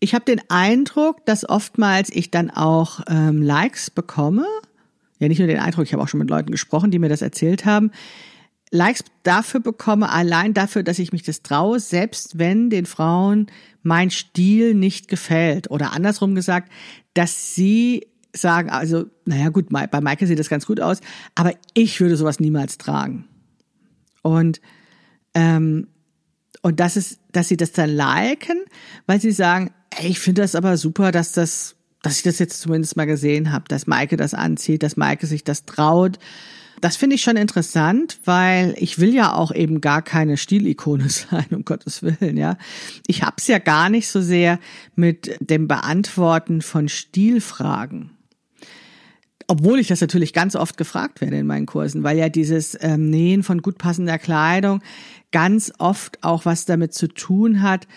Ich 0.00 0.14
habe 0.14 0.24
den 0.24 0.40
Eindruck, 0.48 1.24
dass 1.26 1.48
oftmals 1.48 2.10
ich 2.10 2.30
dann 2.30 2.50
auch 2.50 3.00
ähm, 3.08 3.42
Likes 3.42 3.90
bekomme 3.90 4.46
ja 5.20 5.28
nicht 5.28 5.38
nur 5.38 5.48
den 5.48 5.60
Eindruck, 5.60 5.84
ich 5.84 5.92
habe 5.92 6.02
auch 6.02 6.08
schon 6.08 6.18
mit 6.18 6.30
Leuten 6.30 6.50
gesprochen, 6.50 6.90
die 6.90 6.98
mir 6.98 7.08
das 7.08 7.22
erzählt 7.22 7.64
haben, 7.64 7.92
Likes 8.72 9.04
dafür 9.24 9.60
bekomme, 9.60 10.10
allein 10.10 10.54
dafür, 10.54 10.82
dass 10.82 11.00
ich 11.00 11.12
mich 11.12 11.22
das 11.22 11.42
traue, 11.42 11.80
selbst 11.80 12.38
wenn 12.38 12.70
den 12.70 12.86
Frauen 12.86 13.46
mein 13.82 14.10
Stil 14.10 14.74
nicht 14.74 15.08
gefällt. 15.08 15.70
Oder 15.70 15.92
andersrum 15.92 16.34
gesagt, 16.34 16.70
dass 17.14 17.54
sie 17.54 18.06
sagen, 18.32 18.70
also, 18.70 19.06
naja 19.24 19.48
gut, 19.48 19.70
bei 19.70 20.00
Maike 20.00 20.26
sieht 20.26 20.38
das 20.38 20.48
ganz 20.48 20.66
gut 20.66 20.80
aus, 20.80 21.00
aber 21.34 21.52
ich 21.74 22.00
würde 22.00 22.16
sowas 22.16 22.38
niemals 22.38 22.78
tragen. 22.78 23.26
Und, 24.22 24.60
ähm, 25.34 25.88
und 26.62 26.78
das 26.78 26.96
ist, 26.96 27.18
dass 27.32 27.48
sie 27.48 27.56
das 27.56 27.72
dann 27.72 27.90
liken, 27.90 28.58
weil 29.06 29.20
sie 29.20 29.32
sagen, 29.32 29.72
ey, 29.90 30.08
ich 30.08 30.20
finde 30.20 30.42
das 30.42 30.54
aber 30.54 30.76
super, 30.76 31.10
dass 31.10 31.32
das 31.32 31.74
dass 32.02 32.16
ich 32.16 32.22
das 32.22 32.38
jetzt 32.38 32.60
zumindest 32.60 32.96
mal 32.96 33.06
gesehen 33.06 33.52
habe, 33.52 33.64
dass 33.68 33.86
Maike 33.86 34.16
das 34.16 34.34
anzieht, 34.34 34.82
dass 34.82 34.96
Maike 34.96 35.26
sich 35.26 35.44
das 35.44 35.64
traut. 35.64 36.18
Das 36.80 36.96
finde 36.96 37.16
ich 37.16 37.22
schon 37.22 37.36
interessant, 37.36 38.18
weil 38.24 38.74
ich 38.78 38.98
will 38.98 39.14
ja 39.14 39.34
auch 39.34 39.52
eben 39.54 39.82
gar 39.82 40.00
keine 40.00 40.38
Stilikone 40.38 41.08
sein, 41.10 41.46
um 41.50 41.64
Gottes 41.64 42.02
Willen, 42.02 42.36
ja. 42.36 42.56
Ich 43.06 43.22
hab's 43.22 43.46
ja 43.48 43.58
gar 43.58 43.90
nicht 43.90 44.08
so 44.08 44.20
sehr 44.22 44.58
mit 44.96 45.36
dem 45.40 45.68
Beantworten 45.68 46.62
von 46.62 46.88
Stilfragen. 46.88 48.10
Obwohl 49.46 49.80
ich 49.80 49.88
das 49.88 50.00
natürlich 50.00 50.32
ganz 50.32 50.54
oft 50.54 50.76
gefragt 50.76 51.20
werde 51.20 51.36
in 51.36 51.46
meinen 51.46 51.66
Kursen, 51.66 52.04
weil 52.04 52.16
ja 52.16 52.28
dieses 52.28 52.78
ähm, 52.80 53.10
Nähen 53.10 53.42
von 53.42 53.62
gut 53.62 53.78
passender 53.78 54.16
Kleidung 54.16 54.80
ganz 55.32 55.72
oft 55.78 56.22
auch 56.22 56.44
was 56.44 56.66
damit 56.66 56.94
zu 56.94 57.08
tun 57.08 57.60
hat, 57.60 57.88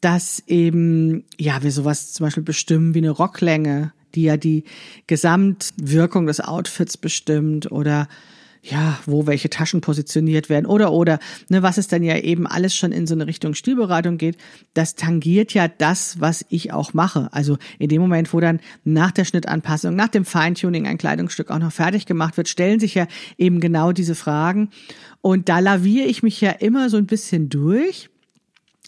dass 0.00 0.42
eben, 0.46 1.24
ja, 1.38 1.62
wir 1.62 1.72
sowas 1.72 2.12
zum 2.12 2.26
Beispiel 2.26 2.42
bestimmen 2.42 2.94
wie 2.94 2.98
eine 2.98 3.10
Rocklänge, 3.10 3.92
die 4.14 4.22
ja 4.22 4.36
die 4.36 4.64
Gesamtwirkung 5.06 6.26
des 6.26 6.40
Outfits 6.40 6.96
bestimmt 6.96 7.70
oder 7.70 8.08
ja, 8.62 8.98
wo 9.06 9.26
welche 9.26 9.50
Taschen 9.50 9.80
positioniert 9.80 10.48
werden 10.48 10.66
oder 10.66 10.92
oder 10.92 11.20
ne, 11.48 11.62
was 11.62 11.78
es 11.78 11.88
dann 11.88 12.02
ja 12.02 12.16
eben 12.18 12.46
alles 12.46 12.74
schon 12.74 12.92
in 12.92 13.06
so 13.06 13.14
eine 13.14 13.26
Richtung 13.26 13.54
Stilberatung 13.54 14.18
geht, 14.18 14.36
das 14.74 14.94
tangiert 14.94 15.54
ja 15.54 15.68
das, 15.68 16.20
was 16.20 16.44
ich 16.48 16.72
auch 16.72 16.92
mache. 16.92 17.28
Also 17.32 17.56
in 17.78 17.88
dem 17.88 18.00
Moment, 18.00 18.32
wo 18.32 18.40
dann 18.40 18.60
nach 18.84 19.12
der 19.12 19.24
Schnittanpassung, 19.24 19.94
nach 19.94 20.08
dem 20.08 20.24
Feintuning 20.24 20.86
ein 20.86 20.98
Kleidungsstück 20.98 21.50
auch 21.50 21.58
noch 21.60 21.72
fertig 21.72 22.04
gemacht 22.06 22.36
wird, 22.36 22.48
stellen 22.48 22.80
sich 22.80 22.94
ja 22.94 23.06
eben 23.36 23.60
genau 23.60 23.92
diese 23.92 24.14
Fragen 24.14 24.70
und 25.20 25.48
da 25.48 25.60
laviere 25.60 26.06
ich 26.06 26.22
mich 26.22 26.40
ja 26.40 26.50
immer 26.50 26.90
so 26.90 26.96
ein 26.96 27.06
bisschen 27.06 27.48
durch 27.48 28.10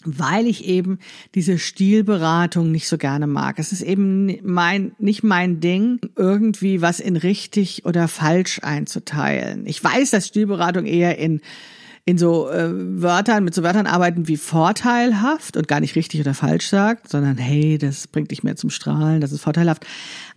weil 0.05 0.47
ich 0.47 0.65
eben 0.65 0.99
diese 1.35 1.57
Stilberatung 1.57 2.71
nicht 2.71 2.87
so 2.87 2.97
gerne 2.97 3.27
mag. 3.27 3.59
Es 3.59 3.71
ist 3.71 3.81
eben 3.81 4.37
mein, 4.43 4.93
nicht 4.99 5.23
mein 5.23 5.59
Ding, 5.59 5.99
irgendwie 6.15 6.81
was 6.81 6.99
in 6.99 7.15
richtig 7.15 7.85
oder 7.85 8.07
falsch 8.07 8.59
einzuteilen. 8.63 9.65
Ich 9.65 9.83
weiß, 9.83 10.11
dass 10.11 10.27
Stilberatung 10.27 10.85
eher 10.85 11.17
in 11.17 11.41
in 12.03 12.17
so 12.17 12.49
äh, 12.49 12.69
Wörtern, 13.01 13.43
mit 13.43 13.53
so 13.53 13.61
Wörtern 13.61 13.85
arbeiten 13.85 14.27
wie 14.27 14.37
vorteilhaft 14.37 15.55
und 15.55 15.67
gar 15.67 15.79
nicht 15.79 15.95
richtig 15.95 16.19
oder 16.19 16.33
falsch 16.33 16.67
sagt, 16.67 17.07
sondern 17.07 17.37
hey, 17.37 17.77
das 17.77 18.07
bringt 18.07 18.31
dich 18.31 18.41
mehr 18.41 18.55
zum 18.55 18.71
Strahlen, 18.71 19.21
das 19.21 19.31
ist 19.31 19.41
vorteilhaft. 19.41 19.85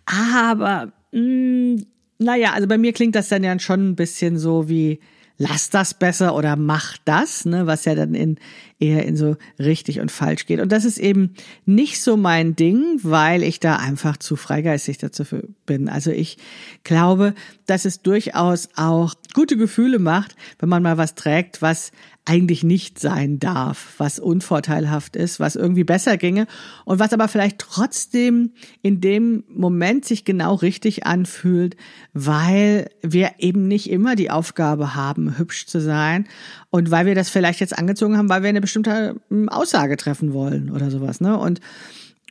Aber 0.05 0.93
mh, 1.13 1.21
mm, 1.21 1.87
naja, 2.19 2.53
also 2.53 2.69
bei 2.69 2.79
mir 2.79 2.93
klingt 2.93 3.15
das 3.15 3.29
dann 3.29 3.43
ja 3.43 3.59
schon 3.59 3.91
ein 3.91 3.97
bisschen 3.97 4.39
so 4.39 4.69
wie 4.69 5.01
lass 5.37 5.71
das 5.71 5.95
besser 5.95 6.35
oder 6.35 6.57
mach 6.57 6.97
das, 7.05 7.45
ne, 7.45 7.67
was 7.67 7.85
ja 7.85 7.95
dann 7.95 8.15
in 8.15 8.39
eher 8.85 9.07
in 9.07 9.17
so 9.17 9.37
richtig 9.59 10.01
und 10.01 10.11
falsch 10.11 10.47
geht. 10.47 10.61
Und 10.61 10.71
das 10.71 10.85
ist 10.85 10.99
eben 10.99 11.35
nicht 11.65 12.03
so 12.03 12.17
mein 12.17 12.55
Ding, 12.55 12.99
weil 13.03 13.43
ich 13.43 13.61
da 13.61 13.77
einfach 13.77 14.17
zu 14.17 14.37
freigeistig 14.37 14.99
dazu 14.99 15.25
bin. 15.67 15.89
Also 15.89 16.11
ich 16.11 16.37
glaube, 16.85 17.35
dass 17.67 17.85
es 17.85 18.03
durchaus 18.03 18.69
auch 18.77 19.15
gute 19.33 19.57
Gefühle 19.57 19.99
macht, 19.99 20.37
wenn 20.59 20.69
man 20.69 20.83
mal 20.83 20.99
was 20.99 21.15
trägt, 21.15 21.63
was 21.63 21.93
eigentlich 22.27 22.65
nicht 22.65 22.99
sein 22.99 23.39
darf, 23.39 23.95
was 23.99 24.19
unvorteilhaft 24.19 25.15
ist, 25.15 25.41
was 25.41 25.57
irgendwie 25.57 25.85
besser 25.85 26.17
ginge 26.17 26.47
und 26.87 26.99
was 26.99 27.13
aber 27.13 27.29
vielleicht 27.29 27.59
trotzdem 27.59 28.53
in 28.81 29.03
dem 29.03 29.45
Moment 29.49 30.07
sich 30.07 30.25
genau 30.25 30.55
richtig 30.55 31.05
anfühlt, 31.05 31.77
weil 32.15 32.89
wir 33.03 33.33
eben 33.39 33.69
nicht 33.69 33.91
immer 33.91 34.17
die 34.17 34.31
Aufgabe 34.31 34.95
haben, 34.95 35.37
hübsch 35.37 35.67
zu 35.67 35.81
sein 35.83 36.27
und 36.75 36.91
weil 36.91 37.07
wir 37.07 37.15
das 37.15 37.31
vielleicht 37.31 37.61
jetzt 37.61 37.79
angezogen 37.79 38.19
haben, 38.19 38.29
weil 38.29 38.43
wir 38.43 38.49
eine 38.49 38.61
bestimmte 38.61 39.15
ähm, 39.31 39.49
Aussage 39.49 39.97
treffen 39.97 40.33
wollen 40.33 40.73
oder 40.73 40.91
sowas. 40.91 41.21
Ne? 41.21 41.39
Und, 41.39 41.61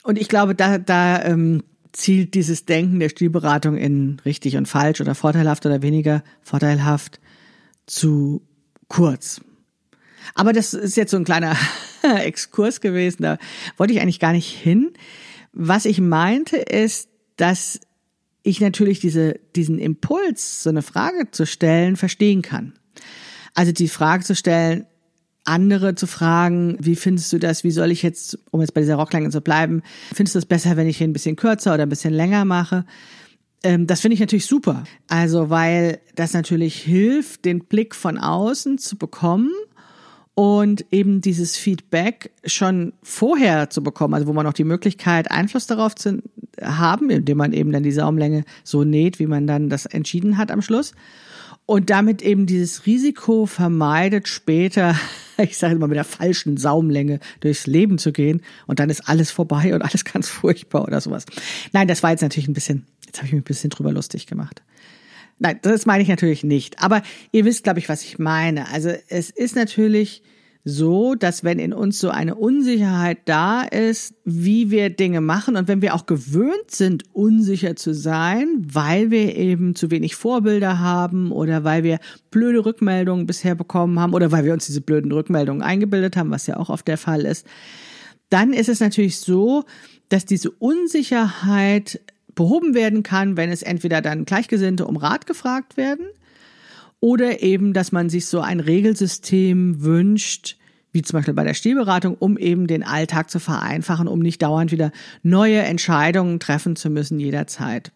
und 0.03 0.19
ich 0.19 0.27
glaube, 0.27 0.53
da, 0.53 0.79
da 0.79 1.23
ähm, 1.23 1.63
zielt 1.93 2.33
dieses 2.33 2.65
Denken 2.65 2.99
der 2.99 3.07
Stilberatung 3.07 3.77
in 3.77 4.19
richtig 4.25 4.57
und 4.57 4.67
falsch 4.67 4.99
oder 4.99 5.15
vorteilhaft 5.15 5.65
oder 5.65 5.81
weniger 5.81 6.25
vorteilhaft 6.41 7.21
zu 7.85 8.41
kurz. 8.89 9.39
Aber 10.35 10.51
das 10.51 10.73
ist 10.73 10.97
jetzt 10.97 11.11
so 11.11 11.17
ein 11.17 11.23
kleiner 11.23 11.55
Exkurs 12.01 12.81
gewesen, 12.81 13.23
da 13.23 13.37
wollte 13.77 13.93
ich 13.93 14.01
eigentlich 14.01 14.19
gar 14.19 14.33
nicht 14.33 14.51
hin. 14.53 14.91
Was 15.53 15.85
ich 15.85 16.01
meinte 16.01 16.57
ist, 16.57 17.07
dass 17.37 17.79
ich 18.41 18.59
natürlich 18.59 18.99
diese, 18.99 19.39
diesen 19.55 19.79
Impuls, 19.79 20.63
so 20.63 20.69
eine 20.69 20.81
Frage 20.81 21.31
zu 21.31 21.45
stellen, 21.45 21.95
verstehen 21.95 22.41
kann. 22.41 22.73
Also 23.53 23.71
die 23.71 23.87
Frage 23.87 24.23
zu 24.23 24.35
stellen, 24.35 24.85
andere 25.45 25.95
zu 25.95 26.07
fragen, 26.07 26.77
wie 26.79 26.95
findest 26.95 27.31
du 27.33 27.37
das, 27.37 27.63
wie 27.63 27.71
soll 27.71 27.91
ich 27.91 28.01
jetzt, 28.01 28.39
um 28.51 28.61
jetzt 28.61 28.73
bei 28.73 28.81
dieser 28.81 28.95
Rocklänge 28.95 29.29
zu 29.29 29.41
bleiben, 29.41 29.83
findest 30.13 30.35
du 30.35 30.39
es 30.39 30.45
besser, 30.45 30.77
wenn 30.77 30.87
ich 30.87 30.97
hier 30.97 31.07
ein 31.07 31.13
bisschen 31.13 31.35
kürzer 31.35 31.73
oder 31.73 31.83
ein 31.83 31.89
bisschen 31.89 32.13
länger 32.13 32.45
mache? 32.45 32.85
Ähm, 33.63 33.87
das 33.87 34.01
finde 34.01 34.13
ich 34.13 34.19
natürlich 34.19 34.45
super. 34.45 34.83
Also, 35.07 35.49
weil 35.49 35.99
das 36.15 36.33
natürlich 36.33 36.75
hilft, 36.81 37.45
den 37.45 37.65
Blick 37.65 37.95
von 37.95 38.17
außen 38.17 38.77
zu 38.77 38.97
bekommen 38.97 39.51
und 40.35 40.85
eben 40.91 41.21
dieses 41.21 41.57
Feedback 41.57 42.31
schon 42.45 42.93
vorher 43.03 43.69
zu 43.69 43.83
bekommen, 43.83 44.13
also 44.13 44.27
wo 44.27 44.33
man 44.33 44.47
auch 44.47 44.53
die 44.53 44.63
Möglichkeit, 44.63 45.29
Einfluss 45.29 45.67
darauf 45.67 45.95
zu 45.95 46.21
haben, 46.61 47.09
indem 47.09 47.37
man 47.37 47.53
eben 47.53 47.71
dann 47.71 47.83
die 47.83 47.91
Saumlänge 47.91 48.45
so 48.63 48.83
näht, 48.83 49.19
wie 49.19 49.27
man 49.27 49.45
dann 49.45 49.69
das 49.69 49.85
entschieden 49.85 50.37
hat 50.37 50.51
am 50.51 50.61
Schluss. 50.61 50.93
Und 51.65 51.89
damit 51.89 52.21
eben 52.21 52.45
dieses 52.45 52.85
Risiko 52.85 53.45
vermeidet, 53.45 54.27
später, 54.27 54.95
ich 55.37 55.57
sage 55.57 55.75
immer 55.75 55.87
mit 55.87 55.95
der 55.95 56.03
falschen 56.03 56.57
Saumlänge 56.57 57.19
durchs 57.39 57.67
Leben 57.67 57.97
zu 57.97 58.11
gehen 58.11 58.41
und 58.67 58.79
dann 58.79 58.89
ist 58.89 59.07
alles 59.07 59.31
vorbei 59.31 59.73
und 59.73 59.81
alles 59.81 60.03
ganz 60.03 60.27
furchtbar 60.27 60.83
oder 60.83 60.99
sowas. 60.99 61.25
Nein, 61.71 61.87
das 61.87 62.03
war 62.03 62.11
jetzt 62.11 62.21
natürlich 62.21 62.49
ein 62.49 62.53
bisschen, 62.53 62.85
jetzt 63.05 63.17
habe 63.17 63.27
ich 63.27 63.33
mich 63.33 63.41
ein 63.41 63.45
bisschen 63.45 63.69
drüber 63.69 63.91
lustig 63.91 64.27
gemacht. 64.27 64.61
Nein, 65.39 65.59
das 65.61 65.85
meine 65.85 66.03
ich 66.03 66.09
natürlich 66.09 66.43
nicht. 66.43 66.81
Aber 66.81 67.01
ihr 67.31 67.45
wisst, 67.45 67.63
glaube 67.63 67.79
ich, 67.79 67.89
was 67.89 68.03
ich 68.03 68.19
meine. 68.19 68.69
Also 68.69 68.93
es 69.09 69.29
ist 69.29 69.55
natürlich 69.55 70.21
so, 70.65 71.15
dass 71.15 71.43
wenn 71.43 71.59
in 71.59 71.73
uns 71.73 71.99
so 71.99 72.09
eine 72.09 72.35
Unsicherheit 72.35 73.19
da 73.25 73.63
ist, 73.63 74.15
wie 74.23 74.71
wir 74.71 74.89
Dinge 74.89 75.19
machen 75.19 75.57
und 75.57 75.67
wenn 75.67 75.81
wir 75.81 75.93
auch 75.93 76.05
gewöhnt 76.05 76.71
sind, 76.71 77.03
unsicher 77.11 77.75
zu 77.75 77.93
sein, 77.93 78.47
weil 78.65 79.11
wir 79.11 79.35
eben 79.35 79.75
zu 79.75 79.91
wenig 79.91 80.15
Vorbilder 80.15 80.79
haben 80.79 81.33
oder 81.33 81.65
weil 81.65 81.83
wir 81.83 81.99
blöde 82.31 82.65
Rückmeldungen 82.65 83.27
bisher 83.27 83.55
bekommen 83.55 83.99
haben 83.99 84.13
oder 84.13 84.31
weil 84.31 84.45
wir 84.45 84.53
uns 84.53 84.65
diese 84.65 84.81
blöden 84.81 85.11
Rückmeldungen 85.11 85.61
eingebildet 85.61 86.15
haben, 86.15 86.31
was 86.31 86.47
ja 86.47 86.55
auch 86.55 86.69
oft 86.69 86.87
der 86.87 86.97
Fall 86.97 87.25
ist, 87.25 87.45
dann 88.29 88.53
ist 88.53 88.69
es 88.69 88.79
natürlich 88.79 89.19
so, 89.19 89.65
dass 90.07 90.25
diese 90.25 90.49
Unsicherheit 90.49 91.99
behoben 92.35 92.73
werden 92.73 93.03
kann, 93.03 93.35
wenn 93.35 93.51
es 93.51 93.63
entweder 93.63 94.01
dann 94.01 94.25
Gleichgesinnte 94.25 94.87
um 94.87 94.95
Rat 94.95 95.27
gefragt 95.27 95.75
werden 95.75 96.05
oder 97.03 97.43
eben, 97.43 97.73
dass 97.73 97.91
man 97.91 98.09
sich 98.09 98.27
so 98.27 98.39
ein 98.39 98.61
Regelsystem 98.61 99.83
wünscht, 99.83 100.55
wie 100.93 101.01
zum 101.01 101.17
Beispiel 101.17 101.33
bei 101.33 101.43
der 101.43 101.53
Stilberatung, 101.53 102.15
um 102.15 102.37
eben 102.37 102.65
den 102.65 102.81
Alltag 102.81 103.29
zu 103.29 103.39
vereinfachen, 103.39 104.07
um 104.07 104.19
nicht 104.19 104.41
dauernd 104.41 104.71
wieder 104.71 104.93
neue 105.21 105.59
Entscheidungen 105.59 106.39
treffen 106.39 106.77
zu 106.77 106.89
müssen 106.89 107.19
jederzeit. 107.19 107.91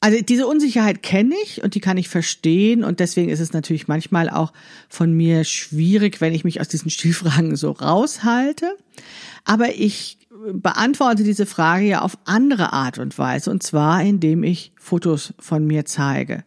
Also 0.00 0.20
diese 0.20 0.46
Unsicherheit 0.46 1.02
kenne 1.02 1.34
ich 1.42 1.64
und 1.64 1.74
die 1.74 1.80
kann 1.80 1.96
ich 1.96 2.10
verstehen 2.10 2.84
und 2.84 3.00
deswegen 3.00 3.30
ist 3.30 3.40
es 3.40 3.54
natürlich 3.54 3.88
manchmal 3.88 4.28
auch 4.28 4.52
von 4.90 5.14
mir 5.14 5.44
schwierig, 5.44 6.20
wenn 6.20 6.34
ich 6.34 6.44
mich 6.44 6.60
aus 6.60 6.68
diesen 6.68 6.90
Stilfragen 6.90 7.56
so 7.56 7.70
raushalte. 7.70 8.76
Aber 9.46 9.74
ich 9.74 10.18
beantworte 10.52 11.22
diese 11.22 11.46
Frage 11.46 11.84
ja 11.86 12.02
auf 12.02 12.18
andere 12.24 12.72
Art 12.72 12.98
und 12.98 13.18
Weise, 13.18 13.50
und 13.50 13.62
zwar 13.62 14.02
indem 14.02 14.42
ich 14.42 14.72
Fotos 14.76 15.34
von 15.38 15.66
mir 15.66 15.84
zeige. 15.84 16.44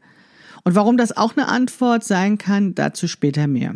Und 0.63 0.75
warum 0.75 0.97
das 0.97 1.15
auch 1.15 1.35
eine 1.35 1.47
Antwort 1.47 2.03
sein 2.03 2.37
kann, 2.37 2.73
dazu 2.75 3.07
später 3.07 3.47
mehr. 3.47 3.75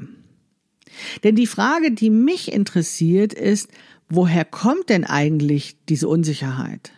Denn 1.23 1.35
die 1.35 1.47
Frage, 1.47 1.91
die 1.91 2.09
mich 2.09 2.51
interessiert, 2.51 3.33
ist, 3.33 3.69
woher 4.09 4.45
kommt 4.45 4.89
denn 4.89 5.03
eigentlich 5.03 5.77
diese 5.89 6.07
Unsicherheit? 6.07 6.91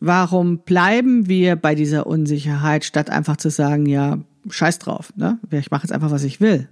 Warum 0.00 0.58
bleiben 0.58 1.28
wir 1.28 1.56
bei 1.56 1.74
dieser 1.74 2.06
Unsicherheit, 2.06 2.84
statt 2.84 3.10
einfach 3.10 3.36
zu 3.36 3.50
sagen, 3.50 3.86
ja, 3.86 4.18
scheiß 4.48 4.78
drauf, 4.78 5.12
ne? 5.16 5.38
Ich 5.50 5.70
mache 5.70 5.82
jetzt 5.82 5.92
einfach, 5.92 6.10
was 6.10 6.24
ich 6.24 6.40
will. 6.40 6.68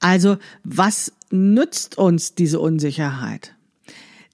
Also, 0.00 0.36
was 0.64 1.12
nützt 1.30 1.96
uns 1.96 2.34
diese 2.34 2.60
Unsicherheit? 2.60 3.55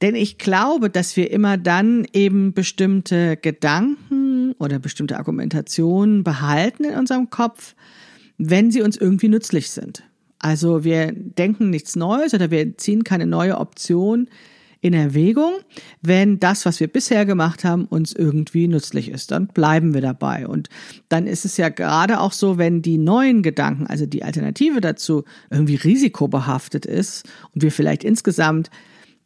Denn 0.02 0.16
ich 0.16 0.36
glaube, 0.36 0.90
dass 0.90 1.16
wir 1.16 1.30
immer 1.30 1.56
dann 1.56 2.04
eben 2.12 2.52
bestimmte 2.52 3.36
Gedanken 3.36 4.52
oder 4.58 4.80
bestimmte 4.80 5.16
Argumentationen 5.16 6.24
behalten 6.24 6.84
in 6.84 6.98
unserem 6.98 7.30
Kopf, 7.30 7.76
wenn 8.36 8.72
sie 8.72 8.82
uns 8.82 8.96
irgendwie 8.96 9.28
nützlich 9.28 9.70
sind. 9.70 10.02
Also 10.40 10.82
wir 10.82 11.12
denken 11.12 11.70
nichts 11.70 11.94
Neues 11.94 12.34
oder 12.34 12.50
wir 12.50 12.76
ziehen 12.76 13.04
keine 13.04 13.26
neue 13.26 13.58
Option 13.58 14.28
in 14.80 14.92
Erwägung, 14.92 15.52
wenn 16.00 16.40
das, 16.40 16.66
was 16.66 16.80
wir 16.80 16.88
bisher 16.88 17.24
gemacht 17.24 17.62
haben, 17.62 17.84
uns 17.84 18.12
irgendwie 18.12 18.66
nützlich 18.66 19.08
ist. 19.08 19.30
Dann 19.30 19.46
bleiben 19.46 19.94
wir 19.94 20.00
dabei. 20.00 20.48
Und 20.48 20.68
dann 21.08 21.28
ist 21.28 21.44
es 21.44 21.56
ja 21.56 21.68
gerade 21.68 22.18
auch 22.18 22.32
so, 22.32 22.58
wenn 22.58 22.82
die 22.82 22.98
neuen 22.98 23.44
Gedanken, 23.44 23.86
also 23.86 24.06
die 24.06 24.24
Alternative 24.24 24.80
dazu, 24.80 25.22
irgendwie 25.50 25.76
risikobehaftet 25.76 26.84
ist 26.84 27.28
und 27.54 27.62
wir 27.62 27.70
vielleicht 27.70 28.02
insgesamt 28.02 28.70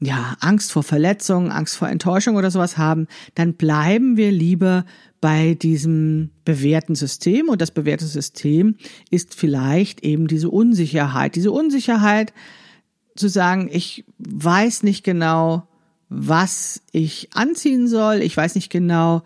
ja, 0.01 0.37
Angst 0.41 0.73
vor 0.73 0.83
Verletzung, 0.83 1.51
Angst 1.51 1.77
vor 1.77 1.89
Enttäuschung 1.89 2.37
oder 2.37 2.51
sowas 2.51 2.77
haben, 2.77 3.07
dann 3.35 3.55
bleiben 3.55 4.17
wir 4.17 4.31
lieber 4.31 4.85
bei 5.21 5.55
diesem 5.55 6.31
bewährten 6.45 6.95
System. 6.95 7.49
Und 7.49 7.63
das 7.63 7.71
bewährte 7.71 8.07
System 8.07 8.77
ist 9.11 9.35
vielleicht 9.35 10.03
eben 10.05 10.27
diese 10.27 10.51
Unsicherheit. 10.51 11.35
Diese 11.35 11.51
Unsicherheit 11.51 12.35
zu 13.17 13.29
sagen, 13.29 13.71
ich 13.73 14.05
weiß 14.19 14.83
nicht 14.83 15.03
genau, 15.03 15.67
was 16.09 16.83
ich 16.93 17.31
anziehen 17.33 17.89
soll. 17.89 18.17
Ich 18.17 18.37
weiß 18.37 18.55
nicht 18.55 18.71
genau, 18.71 19.23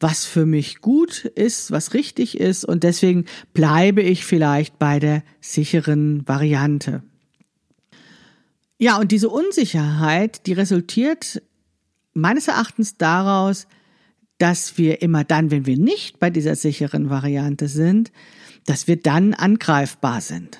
was 0.00 0.24
für 0.24 0.46
mich 0.46 0.80
gut 0.80 1.24
ist, 1.24 1.70
was 1.70 1.94
richtig 1.94 2.40
ist. 2.40 2.64
Und 2.64 2.82
deswegen 2.82 3.26
bleibe 3.52 4.02
ich 4.02 4.24
vielleicht 4.24 4.78
bei 4.78 4.98
der 4.98 5.22
sicheren 5.40 6.26
Variante. 6.26 7.02
Ja, 8.78 8.98
und 8.98 9.12
diese 9.12 9.28
Unsicherheit, 9.28 10.46
die 10.46 10.52
resultiert 10.52 11.42
meines 12.12 12.48
Erachtens 12.48 12.96
daraus, 12.96 13.66
dass 14.38 14.78
wir 14.78 15.00
immer 15.02 15.24
dann, 15.24 15.50
wenn 15.50 15.66
wir 15.66 15.78
nicht 15.78 16.18
bei 16.18 16.30
dieser 16.30 16.56
sicheren 16.56 17.08
Variante 17.08 17.68
sind, 17.68 18.10
dass 18.66 18.88
wir 18.88 19.00
dann 19.00 19.34
angreifbar 19.34 20.20
sind. 20.20 20.58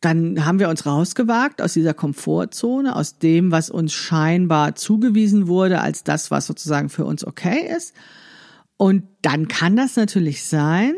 Dann 0.00 0.44
haben 0.44 0.58
wir 0.58 0.70
uns 0.70 0.86
rausgewagt 0.86 1.60
aus 1.60 1.74
dieser 1.74 1.92
Komfortzone, 1.92 2.96
aus 2.96 3.18
dem, 3.18 3.50
was 3.50 3.68
uns 3.68 3.92
scheinbar 3.92 4.74
zugewiesen 4.74 5.46
wurde, 5.46 5.80
als 5.80 6.04
das, 6.04 6.30
was 6.30 6.46
sozusagen 6.46 6.88
für 6.88 7.04
uns 7.04 7.26
okay 7.26 7.70
ist. 7.76 7.94
Und 8.78 9.04
dann 9.20 9.48
kann 9.48 9.76
das 9.76 9.96
natürlich 9.96 10.44
sein, 10.44 10.94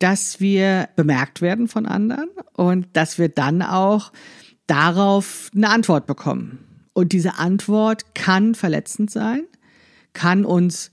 dass 0.00 0.40
wir 0.40 0.88
bemerkt 0.96 1.40
werden 1.40 1.68
von 1.68 1.86
anderen 1.86 2.28
und 2.54 2.88
dass 2.92 3.18
wir 3.18 3.28
dann 3.28 3.62
auch 3.62 4.10
darauf 4.72 5.50
eine 5.54 5.68
Antwort 5.68 6.06
bekommen. 6.06 6.64
Und 6.94 7.12
diese 7.12 7.38
Antwort 7.38 8.14
kann 8.14 8.54
verletzend 8.54 9.10
sein, 9.10 9.44
kann 10.14 10.46
uns 10.46 10.90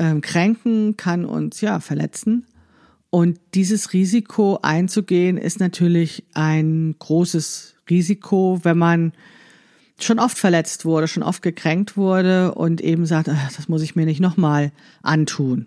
ähm, 0.00 0.20
kränken, 0.20 0.96
kann 0.96 1.24
uns 1.24 1.60
ja 1.60 1.78
verletzen. 1.78 2.46
Und 3.10 3.38
dieses 3.54 3.92
Risiko 3.92 4.58
einzugehen 4.62 5.36
ist 5.38 5.60
natürlich 5.60 6.24
ein 6.34 6.96
großes 6.98 7.76
Risiko, 7.88 8.58
wenn 8.64 8.78
man 8.78 9.12
schon 10.00 10.18
oft 10.18 10.36
verletzt 10.36 10.84
wurde, 10.84 11.06
schon 11.06 11.22
oft 11.22 11.42
gekränkt 11.42 11.96
wurde 11.96 12.52
und 12.54 12.80
eben 12.80 13.06
sagt, 13.06 13.28
ach, 13.28 13.52
das 13.54 13.68
muss 13.68 13.82
ich 13.82 13.94
mir 13.94 14.04
nicht 14.04 14.20
nochmal 14.20 14.72
antun. 15.02 15.66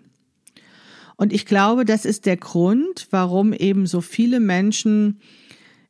Und 1.16 1.32
ich 1.32 1.46
glaube, 1.46 1.86
das 1.86 2.04
ist 2.04 2.26
der 2.26 2.36
Grund, 2.36 3.06
warum 3.10 3.54
eben 3.54 3.86
so 3.86 4.02
viele 4.02 4.40
Menschen 4.40 5.20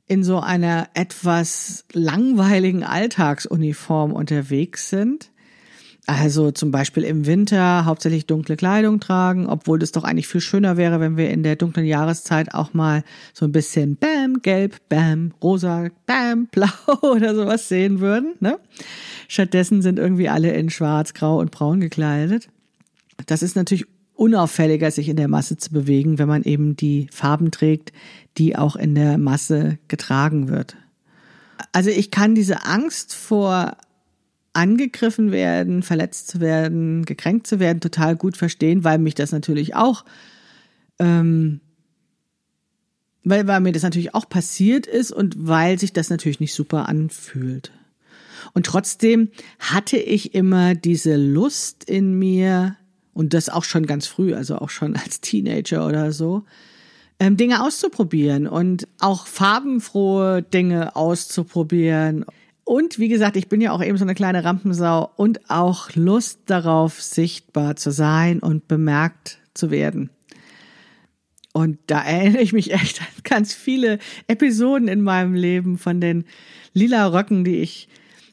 in 0.09 0.23
so 0.23 0.41
einer 0.41 0.89
etwas 0.95 1.85
langweiligen 1.93 2.85
Alltagsuniform 2.85 4.13
unterwegs 4.13 4.89
sind. 4.89 5.31
Also 6.09 6.53
zum 6.53 6.71
Beispiel 6.71 7.03
im 7.03 7.27
Winter 7.27 7.85
hauptsächlich 7.85 8.27
dunkle 8.27 8.57
Kleidung 8.57 9.01
tragen, 9.01 9.49
obwohl 9.49 9.81
das 9.81 9.91
doch 9.91 10.05
eigentlich 10.05 10.29
viel 10.29 10.41
schöner 10.41 10.77
wäre, 10.77 11.01
wenn 11.01 11.17
wir 11.17 11.31
in 11.31 11.43
der 11.43 11.57
dunklen 11.57 11.85
Jahreszeit 11.85 12.55
auch 12.55 12.73
mal 12.75 13.03
so 13.33 13.45
ein 13.45 13.51
bisschen 13.51 13.97
Bam, 13.97 14.41
gelb, 14.41 14.77
Bam, 14.89 15.35
rosa, 15.43 15.89
Bam, 16.07 16.47
blau 16.53 16.69
oder 17.03 17.35
sowas 17.35 17.69
sehen 17.69 17.99
würden. 17.99 18.35
Ne? 18.39 18.61
Stattdessen 19.27 19.83
sind 19.83 19.99
irgendwie 19.99 20.29
alle 20.29 20.53
in 20.53 20.71
schwarz, 20.71 21.13
grau 21.13 21.41
und 21.41 21.51
braun 21.51 21.81
gekleidet. 21.81 22.49
Das 23.27 23.43
ist 23.43 23.57
natürlich 23.57 23.87
unauffälliger, 24.15 24.93
sich 24.93 25.09
in 25.09 25.17
der 25.17 25.29
Masse 25.29 25.57
zu 25.57 25.73
bewegen, 25.73 26.19
wenn 26.19 26.29
man 26.29 26.45
eben 26.45 26.77
die 26.77 27.09
Farben 27.11 27.51
trägt, 27.51 27.93
die 28.39 28.57
auch 28.57 28.77
in 28.77 28.95
der 28.95 29.19
Masse 29.19 29.79
getragen 29.89 30.49
wird. 30.49 30.77
Also 31.73 31.91
ich 31.91 32.11
kann 32.11 32.35
diese 32.35 32.65
Angst 32.65 33.15
vor 33.15 33.77
angegriffen 34.53 35.33
werden, 35.33 35.83
verletzt 35.83 36.29
zu 36.29 36.41
werden, 36.41 37.05
gekränkt 37.05 37.47
zu 37.47 37.61
werden, 37.61 37.81
total 37.81 38.17
gut 38.17 38.37
verstehen, 38.37 38.85
weil 38.85 38.99
mich 38.99 39.15
das 39.15 39.33
natürlich 39.33 39.75
auch, 39.75 40.05
ähm, 40.99 41.61
weil, 43.23 43.47
weil 43.47 43.61
mir 43.61 43.73
das 43.73 43.83
natürlich 43.83 44.15
auch 44.15 44.29
passiert 44.29 44.87
ist 44.87 45.13
und 45.13 45.35
weil 45.47 45.79
sich 45.79 45.93
das 45.93 46.09
natürlich 46.09 46.41
nicht 46.41 46.55
super 46.55 46.89
anfühlt. 46.89 47.73
Und 48.55 48.65
trotzdem 48.65 49.31
hatte 49.59 49.99
ich 49.99 50.35
immer 50.35 50.75
diese 50.75 51.17
Lust 51.17 51.85
in 51.85 52.19
mir, 52.19 52.77
und 53.13 53.33
das 53.33 53.49
auch 53.49 53.65
schon 53.65 53.87
ganz 53.87 54.07
früh, 54.07 54.35
also 54.35 54.57
auch 54.57 54.69
schon 54.69 54.95
als 54.95 55.23
Teenager 55.23 55.87
oder 55.87 56.13
so, 56.13 56.45
ähm, 57.19 57.37
Dinge 57.37 57.63
auszuprobieren 57.63 58.47
und 58.47 58.89
auch 59.01 59.27
farbenfrohe 59.27 60.43
Dinge 60.43 60.97
auszuprobieren. 60.97 62.25
Und 62.65 62.99
wie 62.99 63.09
gesagt, 63.09 63.37
ich 63.37 63.49
bin 63.49 63.61
ja 63.61 63.73
auch 63.73 63.83
eben 63.83 63.97
so 63.97 64.05
eine 64.05 64.15
kleine 64.15 64.45
Rampensau 64.45 65.11
und 65.17 65.51
auch 65.51 65.95
Lust 65.95 66.41
darauf, 66.47 67.01
sichtbar 67.01 67.77
zu 67.77 67.91
sein 67.91 68.41
und 68.41 68.69
bemerkt 68.69 69.39
zu 69.55 69.71
werden. 69.71 70.11
Und 71.53 71.79
da 71.87 72.03
erinnere 72.03 72.43
ich 72.43 72.53
mich 72.53 72.73
echt 72.75 73.01
an 73.01 73.07
ganz 73.23 73.55
viele 73.55 73.99
Episoden 74.27 74.89
in 74.89 75.01
meinem 75.01 75.35
Leben 75.35 75.79
von 75.79 76.03
den 76.03 76.25
lila 76.75 77.07
Röcken, 77.07 77.45
die 77.45 77.61
ich, 77.61 77.89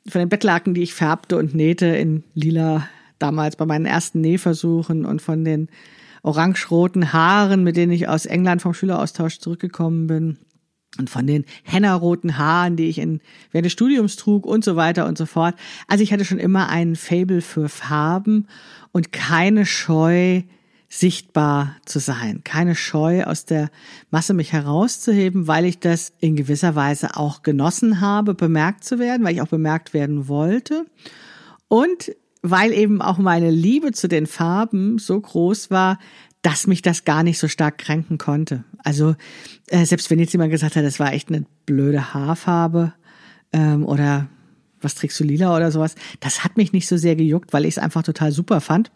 von 0.09 0.19
den 0.19 0.27
Bettlaken, 0.27 0.73
die 0.73 0.81
ich 0.83 0.93
färbte 0.93 1.37
und 1.37 1.55
nähte 1.55 1.85
in 1.85 2.25
lila 2.33 2.89
damals 3.19 3.55
bei 3.55 3.65
meinen 3.65 3.85
ersten 3.85 4.19
Nähversuchen 4.19 5.05
und 5.05 5.21
von 5.21 5.45
den 5.45 5.69
orange-roten 6.23 7.13
Haaren, 7.13 7.63
mit 7.63 7.77
denen 7.77 7.91
ich 7.91 8.07
aus 8.07 8.25
England 8.25 8.61
vom 8.61 8.73
Schüleraustausch 8.73 9.39
zurückgekommen 9.39 10.07
bin 10.07 10.37
und 10.97 11.09
von 11.09 11.27
den 11.27 11.45
hennerroten 11.63 12.37
Haaren, 12.37 12.75
die 12.75 12.87
ich 12.87 12.97
in, 12.97 13.21
während 13.51 13.65
des 13.65 13.73
Studiums 13.73 14.15
trug 14.15 14.45
und 14.45 14.63
so 14.63 14.75
weiter 14.75 15.05
und 15.05 15.17
so 15.17 15.25
fort. 15.25 15.55
Also 15.87 16.03
ich 16.03 16.13
hatte 16.13 16.25
schon 16.25 16.39
immer 16.39 16.69
einen 16.69 16.95
Fable 16.95 17.41
für 17.41 17.69
Farben 17.69 18.47
und 18.91 19.11
keine 19.11 19.65
Scheu, 19.65 20.43
sichtbar 20.87 21.75
zu 21.85 21.97
sein, 21.97 22.43
keine 22.43 22.75
Scheu 22.75 23.23
aus 23.23 23.45
der 23.45 23.71
Masse 24.11 24.35
mich 24.35 24.53
herauszuheben, 24.53 25.47
weil 25.47 25.65
ich 25.65 25.79
das 25.79 26.13
in 26.19 26.35
gewisser 26.35 26.75
Weise 26.75 27.17
auch 27.17 27.41
genossen 27.41 27.99
habe, 27.99 28.35
bemerkt 28.35 28.83
zu 28.83 28.99
werden, 28.99 29.25
weil 29.25 29.33
ich 29.33 29.41
auch 29.41 29.47
bemerkt 29.47 29.95
werden 29.95 30.27
wollte. 30.27 30.85
Und 31.67 32.15
weil 32.43 32.73
eben 32.73 33.01
auch 33.01 33.17
meine 33.17 33.49
Liebe 33.49 33.93
zu 33.93 34.07
den 34.07 34.27
Farben 34.27 34.99
so 34.99 35.19
groß 35.19 35.71
war, 35.71 35.97
dass 36.41 36.67
mich 36.67 36.81
das 36.81 37.05
gar 37.05 37.23
nicht 37.23 37.39
so 37.39 37.47
stark 37.47 37.77
kränken 37.77 38.17
konnte. 38.17 38.65
Also 38.83 39.15
äh, 39.67 39.85
selbst 39.85 40.11
wenn 40.11 40.19
jetzt 40.19 40.33
jemand 40.33 40.51
gesagt 40.51 40.75
hat, 40.75 40.83
das 40.83 40.99
war 40.99 41.13
echt 41.13 41.29
eine 41.29 41.45
blöde 41.65 42.13
Haarfarbe 42.13 42.93
ähm, 43.53 43.85
oder 43.85 44.27
was 44.81 44.95
trägst 44.95 45.17
du 45.21 45.23
lila 45.23 45.55
oder 45.55 45.71
sowas, 45.71 45.95
das 46.19 46.43
hat 46.43 46.57
mich 46.57 46.73
nicht 46.73 46.87
so 46.87 46.97
sehr 46.97 47.15
gejuckt, 47.15 47.53
weil 47.53 47.63
ich 47.63 47.75
es 47.75 47.77
einfach 47.77 48.03
total 48.03 48.33
super 48.33 48.59
fand 48.59 48.91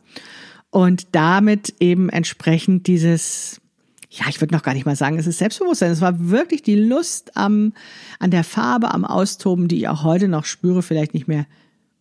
und 0.70 1.16
damit 1.16 1.74
eben 1.80 2.10
entsprechend 2.10 2.86
dieses 2.88 3.62
ja, 4.10 4.26
ich 4.30 4.40
würde 4.40 4.56
noch 4.56 4.64
gar 4.64 4.74
nicht 4.74 4.86
mal 4.86 4.96
sagen, 4.96 5.20
es 5.20 5.28
ist 5.28 5.38
Selbstbewusstsein. 5.38 5.92
Es 5.92 6.00
war 6.00 6.30
wirklich 6.30 6.62
die 6.62 6.76
Lust 6.76 7.36
am, 7.36 7.74
an 8.20 8.32
der 8.32 8.46
Farbe, 8.46 8.94
am 8.94 9.04
Austoben, 9.04 9.68
die 9.68 9.80
ich 9.80 9.90
auch 9.90 10.04
heute 10.04 10.30
noch 10.30 10.46
spüre, 10.46 10.82
vielleicht 10.82 11.14
nicht 11.14 11.28
mehr 11.28 11.46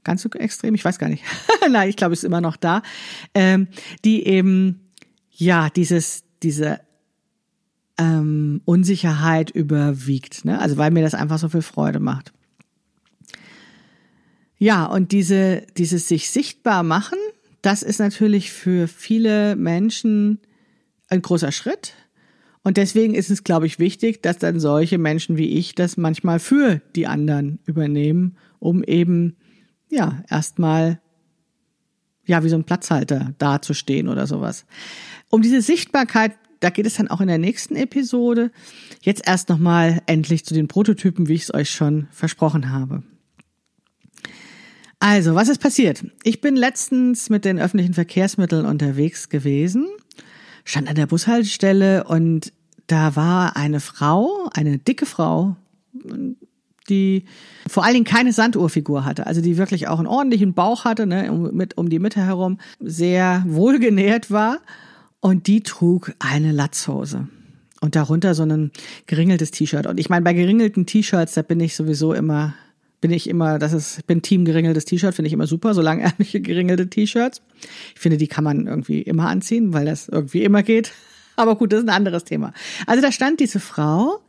ganz 0.06 0.22
so 0.22 0.30
extrem, 0.30 0.74
ich 0.74 0.84
weiß 0.84 0.98
gar 0.98 1.08
nicht. 1.08 1.24
Nein, 1.70 1.90
ich 1.90 1.96
glaube, 1.96 2.14
es 2.14 2.20
ist 2.20 2.24
immer 2.24 2.40
noch 2.40 2.56
da, 2.56 2.82
ähm, 3.34 3.66
die 4.04 4.24
eben 4.26 4.92
ja 5.30 5.68
dieses 5.68 6.22
diese 6.42 6.80
ähm, 7.98 8.62
Unsicherheit 8.64 9.50
überwiegt, 9.50 10.44
ne? 10.44 10.60
Also 10.60 10.76
weil 10.76 10.92
mir 10.92 11.02
das 11.02 11.14
einfach 11.14 11.38
so 11.38 11.48
viel 11.48 11.62
Freude 11.62 11.98
macht. 11.98 12.32
Ja, 14.58 14.86
und 14.86 15.12
diese 15.12 15.66
dieses 15.76 16.06
sich 16.06 16.30
sichtbar 16.30 16.84
machen, 16.84 17.18
das 17.62 17.82
ist 17.82 17.98
natürlich 17.98 18.52
für 18.52 18.86
viele 18.86 19.56
Menschen 19.56 20.38
ein 21.08 21.20
großer 21.20 21.50
Schritt. 21.50 21.94
Und 22.62 22.76
deswegen 22.76 23.14
ist 23.14 23.30
es, 23.30 23.44
glaube 23.44 23.66
ich, 23.66 23.78
wichtig, 23.78 24.22
dass 24.22 24.38
dann 24.38 24.60
solche 24.60 24.98
Menschen 24.98 25.36
wie 25.36 25.58
ich 25.58 25.74
das 25.74 25.96
manchmal 25.96 26.38
für 26.38 26.80
die 26.94 27.06
anderen 27.06 27.58
übernehmen, 27.64 28.36
um 28.58 28.82
eben 28.82 29.36
ja, 29.90 30.22
erstmal 30.28 31.00
ja, 32.26 32.42
wie 32.42 32.48
so 32.48 32.56
ein 32.56 32.64
Platzhalter 32.64 33.34
dazustehen 33.38 34.08
oder 34.08 34.26
sowas. 34.26 34.66
Um 35.30 35.42
diese 35.42 35.62
Sichtbarkeit, 35.62 36.32
da 36.60 36.70
geht 36.70 36.86
es 36.86 36.94
dann 36.94 37.08
auch 37.08 37.20
in 37.20 37.28
der 37.28 37.38
nächsten 37.38 37.76
Episode. 37.76 38.50
Jetzt 39.00 39.26
erst 39.26 39.48
nochmal 39.48 40.02
endlich 40.06 40.44
zu 40.44 40.54
den 40.54 40.68
Prototypen, 40.68 41.28
wie 41.28 41.34
ich 41.34 41.44
es 41.44 41.54
euch 41.54 41.70
schon 41.70 42.08
versprochen 42.10 42.70
habe. 42.70 43.02
Also, 44.98 45.34
was 45.34 45.48
ist 45.48 45.60
passiert? 45.60 46.04
Ich 46.24 46.40
bin 46.40 46.56
letztens 46.56 47.28
mit 47.28 47.44
den 47.44 47.60
öffentlichen 47.60 47.94
Verkehrsmitteln 47.94 48.64
unterwegs 48.64 49.28
gewesen, 49.28 49.86
stand 50.64 50.88
an 50.88 50.94
der 50.96 51.06
Bushaltestelle 51.06 52.04
und 52.04 52.52
da 52.86 53.14
war 53.14 53.56
eine 53.56 53.80
Frau, 53.80 54.48
eine 54.54 54.78
dicke 54.78 55.06
Frau, 55.06 55.56
die 56.86 57.24
vor 57.68 57.84
allen 57.84 57.94
Dingen 57.94 58.04
keine 58.04 58.32
Sanduhrfigur 58.32 59.04
hatte, 59.04 59.26
also 59.26 59.40
die 59.40 59.56
wirklich 59.56 59.88
auch 59.88 59.98
einen 59.98 60.06
ordentlichen 60.06 60.54
Bauch 60.54 60.84
hatte, 60.84 61.06
ne, 61.06 61.30
um, 61.30 61.54
mit, 61.54 61.76
um 61.76 61.88
die 61.88 61.98
Mitte 61.98 62.20
herum, 62.20 62.58
sehr 62.80 63.44
wohlgenährt 63.46 64.30
war 64.30 64.58
und 65.20 65.46
die 65.46 65.62
trug 65.62 66.12
eine 66.18 66.52
Latzhose 66.52 67.28
und 67.80 67.96
darunter 67.96 68.34
so 68.34 68.44
ein 68.44 68.70
geringeltes 69.06 69.50
T-Shirt. 69.50 69.86
Und 69.86 69.98
ich 69.98 70.08
meine, 70.08 70.24
bei 70.24 70.32
geringelten 70.32 70.86
T-Shirts, 70.86 71.34
da 71.34 71.42
bin 71.42 71.60
ich 71.60 71.76
sowieso 71.76 72.12
immer, 72.12 72.54
bin 73.00 73.10
ich 73.10 73.28
immer, 73.28 73.58
das 73.58 73.72
ist, 73.72 74.06
bin 74.06 74.22
Team 74.22 74.44
geringeltes 74.44 74.84
T-Shirt, 74.84 75.14
finde 75.14 75.26
ich 75.28 75.32
immer 75.32 75.46
super, 75.46 75.74
so 75.74 75.82
langärmliche 75.82 76.40
geringelte 76.40 76.88
T-Shirts. 76.88 77.42
Ich 77.94 78.00
finde, 78.00 78.18
die 78.18 78.28
kann 78.28 78.44
man 78.44 78.66
irgendwie 78.66 79.02
immer 79.02 79.28
anziehen, 79.28 79.72
weil 79.72 79.86
das 79.86 80.08
irgendwie 80.08 80.42
immer 80.42 80.62
geht. 80.62 80.92
Aber 81.36 81.56
gut, 81.56 81.72
das 81.72 81.80
ist 81.80 81.88
ein 81.88 81.94
anderes 81.94 82.24
Thema. 82.24 82.52
Also 82.86 83.02
da 83.02 83.12
stand 83.12 83.40
diese 83.40 83.60
Frau 83.60 84.20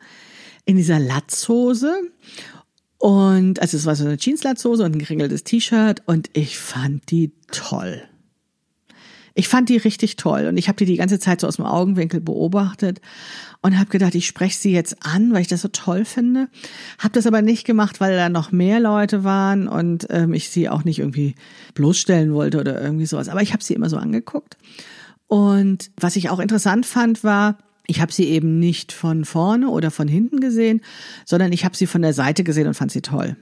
in 0.67 0.75
dieser 0.75 0.99
Latzhose 0.99 1.95
und 2.99 3.62
also 3.62 3.77
es 3.77 3.86
war 3.86 3.95
so 3.95 4.06
eine 4.06 4.17
Jeanslatzhose 4.17 4.84
und 4.84 4.95
ein 4.95 4.99
geringeltes 4.99 5.43
T-Shirt 5.43 6.03
und 6.06 6.30
ich 6.34 6.60
fand 6.60 7.10
die 7.10 7.32
toll. 7.51 8.03
Ich 9.34 9.47
fand 9.47 9.69
die 9.69 9.77
richtig 9.77 10.15
toll 10.15 10.47
und 10.47 10.58
ich 10.58 10.67
habe 10.67 10.77
die 10.77 10.86
die 10.86 10.97
ganze 10.97 11.19
Zeit 11.19 11.41
so 11.41 11.47
aus 11.47 11.58
dem 11.58 11.65
Augenwinkel 11.65 12.19
beobachtet 12.19 12.99
und 13.62 13.77
habe 13.77 13.89
gedacht, 13.89 14.15
ich 14.15 14.25
spreche 14.25 14.58
sie 14.58 14.71
jetzt 14.71 15.06
an, 15.06 15.32
weil 15.32 15.41
ich 15.41 15.47
das 15.47 15.62
so 15.62 15.67
toll 15.67 16.06
finde. 16.06 16.49
Habe 16.97 17.13
das 17.13 17.27
aber 17.27 17.41
nicht 17.41 17.63
gemacht, 17.63 18.01
weil 18.01 18.15
da 18.15 18.30
noch 18.30 18.51
mehr 18.51 18.80
Leute 18.80 19.23
waren 19.23 19.67
und 19.67 20.08
ähm, 20.10 20.34
ich 20.34 20.49
sie 20.49 20.67
auch 20.67 20.84
nicht 20.84 20.99
irgendwie 20.99 21.36
bloßstellen 21.75 22.34
wollte 22.34 22.60
oder 22.60 22.82
irgendwie 22.82 23.06
sowas. 23.06 23.30
Aber 23.30 23.43
ich 23.43 23.53
habe 23.53 23.63
sie 23.63 23.75
immer 23.75 23.89
so 23.89 23.97
angeguckt. 23.97 24.58
Und 25.27 25.91
was 25.97 26.15
ich 26.15 26.30
auch 26.30 26.39
interessant 26.39 26.86
fand, 26.88 27.23
war, 27.23 27.60
ich 27.88 28.02
habe 28.02 28.12
sie 28.12 28.26
eben 28.26 28.60
nicht 28.60 28.91
von 28.91 29.26
vorne 29.26 29.69
oder 29.69 29.91
von 29.91 30.08
hinten 30.08 30.39
gesehen, 30.39 30.82
sondern 31.26 31.54
ich 31.54 31.65
habe 31.65 31.76
sie 31.76 31.88
von 31.88 32.02
der 32.02 32.13
Seite 32.13 32.43
gesehen 32.43 32.67
und 32.67 32.73
fand 32.73 32.91
sie 32.91 33.02
toll. 33.02 33.38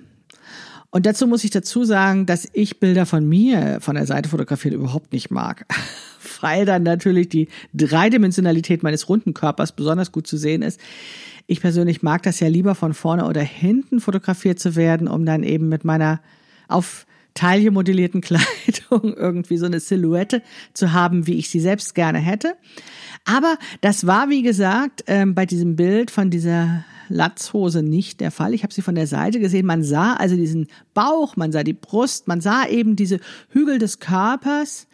Und 0.92 1.06
dazu 1.06 1.28
muss 1.28 1.44
ich 1.44 1.50
dazu 1.50 1.84
sagen, 1.84 2.26
dass 2.26 2.48
ich 2.54 2.80
Bilder 2.80 3.06
von 3.06 3.28
mir 3.28 3.80
von 3.82 3.96
der 3.96 4.06
Seite 4.06 4.30
fotografiert 4.30 4.74
überhaupt 4.74 5.12
nicht 5.12 5.30
mag. 5.30 5.66
Weil 6.42 6.66
dann 6.66 6.84
natürlich 6.84 7.28
die 7.28 7.50
Dreidimensionalität 7.74 8.84
meines 8.84 9.10
runden 9.10 9.34
Körpers 9.34 9.74
besonders 9.74 10.12
gut 10.12 10.28
zu 10.28 10.38
sehen 10.38 10.62
ist. 10.62 10.80
Ich 11.48 11.60
persönlich 11.60 12.02
mag 12.02 12.24
das 12.24 12.40
ja 12.40 12.48
lieber 12.48 12.76
von 12.76 12.94
vorne 12.94 13.26
oder 13.26 13.42
hinten 13.42 14.00
fotografiert 14.00 14.60
zu 14.60 14.76
werden, 14.76 15.08
um 15.08 15.26
dann 15.26 15.44
eben 15.44 15.70
mit 15.70 15.84
meiner 15.86 16.22
auf 16.68 17.06
Taille 17.36 17.70
modellierten 17.70 18.22
Kleidung 18.22 19.14
irgendwie 19.16 19.58
so 19.58 19.68
eine 19.68 19.80
Silhouette 19.80 20.42
zu 20.74 20.94
haben, 20.94 21.28
wie 21.28 21.36
ich 21.36 21.50
sie 21.50 21.60
selbst 21.60 21.94
gerne 21.94 22.18
hätte. 22.18 22.56
Aber 23.26 23.58
das 23.82 24.08
war, 24.08 24.30
wie 24.30 24.42
gesagt, 24.42 25.04
ähm, 25.06 25.36
bei 25.36 25.46
diesem 25.46 25.76
Bild 25.76 26.10
von 26.10 26.32
dieser 26.32 26.84
Latzhose 27.10 27.84
nicht 27.84 28.20
der 28.20 28.32
Fall. 28.32 28.54
Ich 28.54 28.64
habe 28.64 28.74
sie 28.74 28.82
von 28.82 28.96
der 28.96 29.08
Seite 29.08 29.40
gesehen. 29.40 29.66
Man 29.66 29.84
sah 29.84 30.14
also 30.14 30.36
diesen 30.36 30.68
Bauch, 30.94 31.36
man 31.36 31.52
sah 31.52 31.64
die 31.64 31.74
Brust, 31.74 32.28
man 32.28 32.42
sah 32.42 32.66
eben 32.66 32.96
diese 32.96 33.20
Hügel 33.50 33.78
des 33.78 34.00
Körpers 34.00 34.88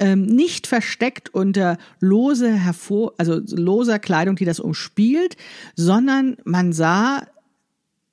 ähm, 0.00 0.26
nicht 0.26 0.66
versteckt 0.66 1.34
unter 1.34 1.78
lose 2.00 2.52
hervor, 2.52 3.14
also 3.18 3.40
loser 3.50 3.98
Kleidung, 3.98 4.36
die 4.36 4.44
das 4.44 4.60
umspielt, 4.60 5.36
sondern 5.74 6.36
man 6.44 6.72
sah 6.72 7.26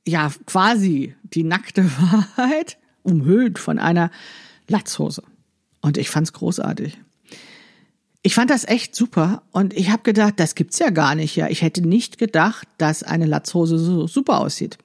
ja 0.08 0.32
quasi 0.45 1.15
die 1.23 1.43
nackte 1.43 1.86
Wahrheit 1.99 2.78
umhüllt 3.05 3.59
von 3.59 3.79
einer 3.79 4.11
Latzhose. 4.67 5.23
Und 5.81 5.97
ich 5.97 6.09
fand's 6.09 6.33
großartig 6.33 6.97
ich 8.25 8.33
fand 8.33 8.49
das 8.49 8.67
echt 8.67 8.95
super 8.95 9.43
und 9.51 9.77
ich 9.77 9.91
habe 9.91 10.01
gedacht, 10.01 10.33
das 10.37 10.55
gibt's 10.55 10.79
ja 10.79 10.89
gar 10.89 11.13
nicht. 11.13 11.35
Ja, 11.35 11.47
ich 11.47 11.61
hätte 11.61 11.87
nicht 11.87 12.17
gedacht, 12.17 12.67
dass 12.79 13.03
eine 13.03 13.27
Latzhose 13.27 13.77
so 13.77 14.07
super 14.07 14.39
aussieht. 14.39 14.79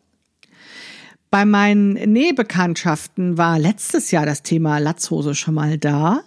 Bei 1.30 1.46
meinen 1.46 1.94
Nähbekanntschaften 1.94 3.38
war 3.38 3.59
letztes 3.59 4.11
Jahr 4.11 4.26
das 4.26 4.42
Thema 4.42 4.76
Latzhose 4.76 5.35
schon 5.35 5.54
mal 5.54 5.78
da. 5.78 6.20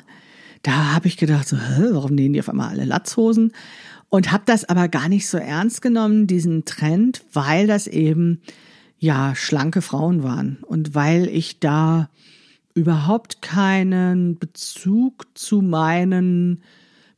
Da 0.63 0.95
habe 0.95 1.07
ich 1.07 1.17
gedacht, 1.17 1.47
so, 1.47 1.55
warum 1.91 2.15
nähen 2.15 2.33
die 2.33 2.39
auf 2.39 2.49
einmal 2.49 2.69
alle 2.69 2.85
Latzhosen? 2.85 3.51
Und 4.09 4.31
habe 4.31 4.43
das 4.47 4.65
aber 4.65 4.87
gar 4.87 5.07
nicht 5.07 5.29
so 5.29 5.37
ernst 5.37 5.83
genommen, 5.83 6.25
diesen 6.25 6.65
Trend, 6.65 7.21
weil 7.31 7.67
das 7.67 7.85
eben 7.85 8.41
ja 9.03 9.35
schlanke 9.35 9.81
Frauen 9.81 10.23
waren 10.23 10.59
und 10.65 10.95
weil 10.95 11.27
ich 11.27 11.59
da 11.59 12.09
überhaupt 12.73 13.41
keinen 13.41 14.39
Bezug 14.39 15.27
zu 15.33 15.61
meinen 15.61 16.63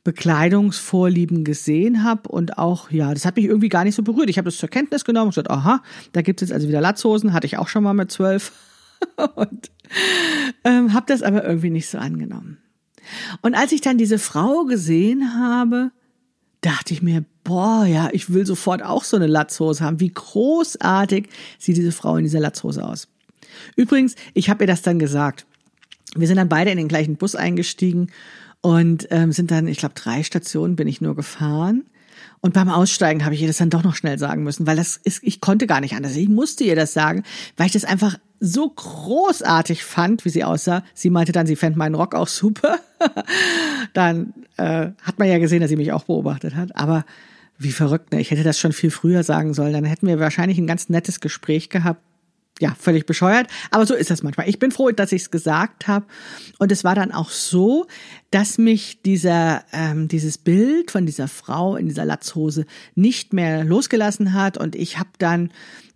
Bekleidungsvorlieben 0.02 1.44
gesehen 1.44 2.02
habe 2.02 2.28
und 2.28 2.58
auch, 2.58 2.90
ja, 2.90 3.14
das 3.14 3.24
hat 3.24 3.36
mich 3.36 3.44
irgendwie 3.44 3.68
gar 3.68 3.84
nicht 3.84 3.94
so 3.94 4.02
berührt. 4.02 4.28
Ich 4.28 4.36
habe 4.36 4.46
das 4.46 4.58
zur 4.58 4.68
Kenntnis 4.68 5.04
genommen 5.04 5.26
und 5.26 5.30
gesagt, 5.30 5.50
aha, 5.50 5.80
da 6.10 6.22
gibt 6.22 6.42
es 6.42 6.48
jetzt 6.48 6.54
also 6.54 6.66
wieder 6.66 6.80
Latzhosen, 6.80 7.32
hatte 7.32 7.46
ich 7.46 7.56
auch 7.56 7.68
schon 7.68 7.84
mal 7.84 7.94
mit 7.94 8.10
zwölf 8.10 8.52
und 9.36 9.70
ähm, 10.64 10.92
habe 10.92 11.06
das 11.06 11.22
aber 11.22 11.44
irgendwie 11.44 11.70
nicht 11.70 11.88
so 11.88 11.98
angenommen. 11.98 12.58
Und 13.42 13.54
als 13.54 13.70
ich 13.70 13.80
dann 13.80 13.96
diese 13.96 14.18
Frau 14.18 14.64
gesehen 14.64 15.34
habe, 15.36 15.92
dachte 16.62 16.94
ich 16.94 17.00
mir, 17.00 17.24
boah, 17.46 17.86
ja, 17.86 18.08
ich 18.12 18.32
will 18.32 18.44
sofort 18.44 18.82
auch 18.82 19.04
so 19.04 19.16
eine 19.16 19.28
Latzhose 19.28 19.84
haben. 19.84 20.00
Wie 20.00 20.12
großartig 20.12 21.28
sieht 21.58 21.76
diese 21.76 21.92
Frau 21.92 22.16
in 22.16 22.24
dieser 22.24 22.40
Latzhose 22.40 22.84
aus. 22.84 23.08
Übrigens, 23.76 24.16
ich 24.34 24.50
habe 24.50 24.64
ihr 24.64 24.66
das 24.66 24.82
dann 24.82 24.98
gesagt. 24.98 25.46
Wir 26.14 26.26
sind 26.26 26.36
dann 26.36 26.48
beide 26.48 26.70
in 26.70 26.76
den 26.76 26.88
gleichen 26.88 27.16
Bus 27.16 27.34
eingestiegen 27.34 28.08
und 28.62 29.06
ähm, 29.10 29.32
sind 29.32 29.50
dann, 29.50 29.68
ich 29.68 29.78
glaube, 29.78 29.94
drei 29.94 30.22
Stationen 30.22 30.76
bin 30.76 30.88
ich 30.88 31.00
nur 31.00 31.14
gefahren. 31.14 31.84
Und 32.40 32.54
beim 32.54 32.68
Aussteigen 32.68 33.24
habe 33.24 33.34
ich 33.34 33.42
ihr 33.42 33.48
das 33.48 33.58
dann 33.58 33.70
doch 33.70 33.84
noch 33.84 33.94
schnell 33.94 34.18
sagen 34.18 34.42
müssen, 34.42 34.66
weil 34.66 34.76
das 34.76 34.96
ist, 35.02 35.22
ich 35.22 35.40
konnte 35.40 35.66
gar 35.66 35.80
nicht 35.80 35.94
anders. 35.94 36.16
Ich 36.16 36.28
musste 36.28 36.64
ihr 36.64 36.76
das 36.76 36.92
sagen, 36.92 37.22
weil 37.56 37.66
ich 37.66 37.72
das 37.72 37.84
einfach 37.84 38.18
so 38.40 38.68
großartig 38.68 39.84
fand, 39.84 40.24
wie 40.24 40.30
sie 40.30 40.44
aussah. 40.44 40.82
Sie 40.94 41.10
meinte 41.10 41.32
dann, 41.32 41.46
sie 41.46 41.56
fände 41.56 41.78
meinen 41.78 41.94
Rock 41.94 42.14
auch 42.14 42.28
super. 42.28 42.78
dann 43.94 44.34
äh, 44.56 44.90
hat 45.02 45.18
man 45.18 45.28
ja 45.28 45.38
gesehen, 45.38 45.60
dass 45.60 45.70
sie 45.70 45.76
mich 45.76 45.92
auch 45.92 46.04
beobachtet 46.04 46.54
hat. 46.56 46.76
Aber 46.76 47.04
wie 47.58 47.72
verrückt, 47.72 48.12
ne? 48.12 48.20
Ich 48.20 48.30
hätte 48.30 48.44
das 48.44 48.58
schon 48.58 48.72
viel 48.72 48.90
früher 48.90 49.22
sagen 49.22 49.54
sollen. 49.54 49.72
Dann 49.72 49.84
hätten 49.84 50.06
wir 50.06 50.18
wahrscheinlich 50.20 50.58
ein 50.58 50.66
ganz 50.66 50.88
nettes 50.88 51.20
Gespräch 51.20 51.68
gehabt 51.70 52.00
ja, 52.58 52.74
völlig 52.78 53.04
bescheuert, 53.04 53.48
aber 53.70 53.84
so 53.84 53.94
ist 53.94 54.10
das 54.10 54.22
manchmal. 54.22 54.48
Ich 54.48 54.58
bin 54.58 54.70
froh, 54.70 54.90
dass 54.90 55.12
ich 55.12 55.22
es 55.22 55.30
gesagt 55.30 55.88
habe. 55.88 56.06
Und 56.58 56.72
es 56.72 56.84
war 56.84 56.94
dann 56.94 57.12
auch 57.12 57.30
so, 57.30 57.86
dass 58.30 58.56
mich 58.56 59.02
dieser, 59.02 59.64
ähm, 59.72 60.08
dieses 60.08 60.38
Bild 60.38 60.90
von 60.90 61.04
dieser 61.04 61.28
Frau 61.28 61.76
in 61.76 61.86
dieser 61.86 62.04
Latzhose 62.04 62.64
nicht 62.94 63.32
mehr 63.32 63.62
losgelassen 63.64 64.32
hat. 64.32 64.56
Und 64.56 64.74
ich 64.74 64.98
habe 64.98 65.10
dann 65.18 65.50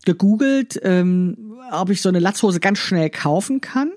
gegoogelt, 0.04 0.78
ähm, 0.82 1.54
ob 1.72 1.90
ich 1.90 2.02
so 2.02 2.10
eine 2.10 2.18
Latzhose 2.18 2.60
ganz 2.60 2.78
schnell 2.78 3.08
kaufen 3.08 3.60
kann 3.60 3.92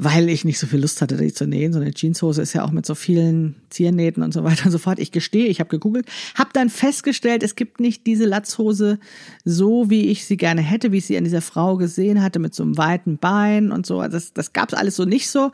weil 0.00 0.28
ich 0.28 0.44
nicht 0.44 0.60
so 0.60 0.68
viel 0.68 0.80
Lust 0.80 1.02
hatte, 1.02 1.16
die 1.16 1.32
zu 1.32 1.46
nähen. 1.46 1.72
So 1.72 1.80
eine 1.80 1.90
Jeanshose 1.90 2.40
ist 2.40 2.52
ja 2.52 2.64
auch 2.64 2.70
mit 2.70 2.86
so 2.86 2.94
vielen 2.94 3.56
Ziernähten 3.68 4.22
und 4.22 4.32
so 4.32 4.44
weiter 4.44 4.66
und 4.66 4.70
so 4.70 4.78
fort. 4.78 5.00
Ich 5.00 5.10
gestehe, 5.10 5.46
ich 5.48 5.58
habe 5.58 5.68
gegoogelt, 5.68 6.06
habe 6.36 6.50
dann 6.52 6.70
festgestellt, 6.70 7.42
es 7.42 7.56
gibt 7.56 7.80
nicht 7.80 8.06
diese 8.06 8.24
Latzhose 8.24 9.00
so, 9.44 9.90
wie 9.90 10.06
ich 10.06 10.24
sie 10.24 10.36
gerne 10.36 10.62
hätte, 10.62 10.92
wie 10.92 10.98
ich 10.98 11.06
sie 11.06 11.18
an 11.18 11.24
dieser 11.24 11.42
Frau 11.42 11.76
gesehen 11.76 12.22
hatte, 12.22 12.38
mit 12.38 12.54
so 12.54 12.62
einem 12.62 12.78
weiten 12.78 13.18
Bein 13.18 13.72
und 13.72 13.86
so. 13.86 13.98
Also 13.98 14.16
das, 14.16 14.32
das 14.32 14.52
gab 14.52 14.72
es 14.72 14.78
alles 14.78 14.94
so 14.94 15.04
nicht 15.04 15.28
so 15.28 15.50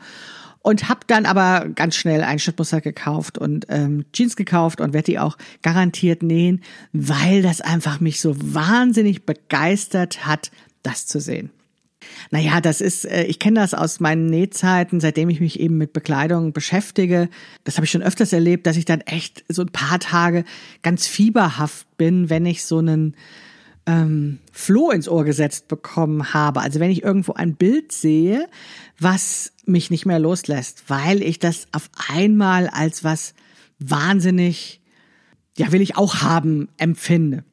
und 0.61 0.89
habe 0.89 1.01
dann 1.07 1.25
aber 1.25 1.67
ganz 1.69 1.95
schnell 1.95 2.21
ein 2.21 2.37
Schnittmuster 2.37 2.81
gekauft 2.81 3.39
und 3.39 3.65
ähm, 3.69 4.05
Jeans 4.13 4.35
gekauft 4.35 4.79
und 4.79 4.93
werde 4.93 5.11
die 5.11 5.19
auch 5.19 5.37
garantiert 5.63 6.21
nähen, 6.21 6.61
weil 6.93 7.41
das 7.41 7.61
einfach 7.61 7.99
mich 7.99 8.21
so 8.21 8.35
wahnsinnig 8.39 9.25
begeistert 9.25 10.27
hat, 10.27 10.51
das 10.83 11.07
zu 11.07 11.19
sehen. 11.19 11.49
Naja, 12.31 12.61
das 12.61 12.81
ist, 12.81 13.05
äh, 13.05 13.23
ich 13.23 13.39
kenne 13.39 13.59
das 13.59 13.73
aus 13.73 13.99
meinen 13.99 14.27
Nähzeiten, 14.27 14.99
seitdem 14.99 15.29
ich 15.29 15.39
mich 15.39 15.59
eben 15.59 15.77
mit 15.77 15.93
Bekleidung 15.93 16.53
beschäftige. 16.53 17.29
Das 17.63 17.77
habe 17.77 17.85
ich 17.85 17.91
schon 17.91 18.03
öfters 18.03 18.33
erlebt, 18.33 18.67
dass 18.67 18.77
ich 18.77 18.85
dann 18.85 19.01
echt 19.01 19.43
so 19.47 19.61
ein 19.61 19.71
paar 19.71 19.99
Tage 19.99 20.43
ganz 20.81 21.07
fieberhaft 21.07 21.87
bin, 21.97 22.29
wenn 22.29 22.45
ich 22.45 22.65
so 22.65 22.79
einen 22.79 23.15
ähm, 23.85 24.39
Floh 24.51 24.91
ins 24.91 25.07
Ohr 25.07 25.23
gesetzt 25.23 25.67
bekommen 25.67 26.33
habe. 26.33 26.61
Also 26.61 26.79
wenn 26.79 26.91
ich 26.91 27.03
irgendwo 27.03 27.33
ein 27.33 27.55
Bild 27.55 27.91
sehe, 27.91 28.47
was 28.99 29.53
mich 29.65 29.91
nicht 29.91 30.05
mehr 30.05 30.19
loslässt, 30.19 30.83
weil 30.87 31.21
ich 31.21 31.39
das 31.39 31.67
auf 31.71 31.89
einmal 32.09 32.67
als 32.67 33.03
was 33.03 33.33
wahnsinnig, 33.79 34.81
ja, 35.57 35.71
will 35.71 35.81
ich 35.81 35.97
auch 35.97 36.21
haben, 36.21 36.69
empfinde. 36.77 37.43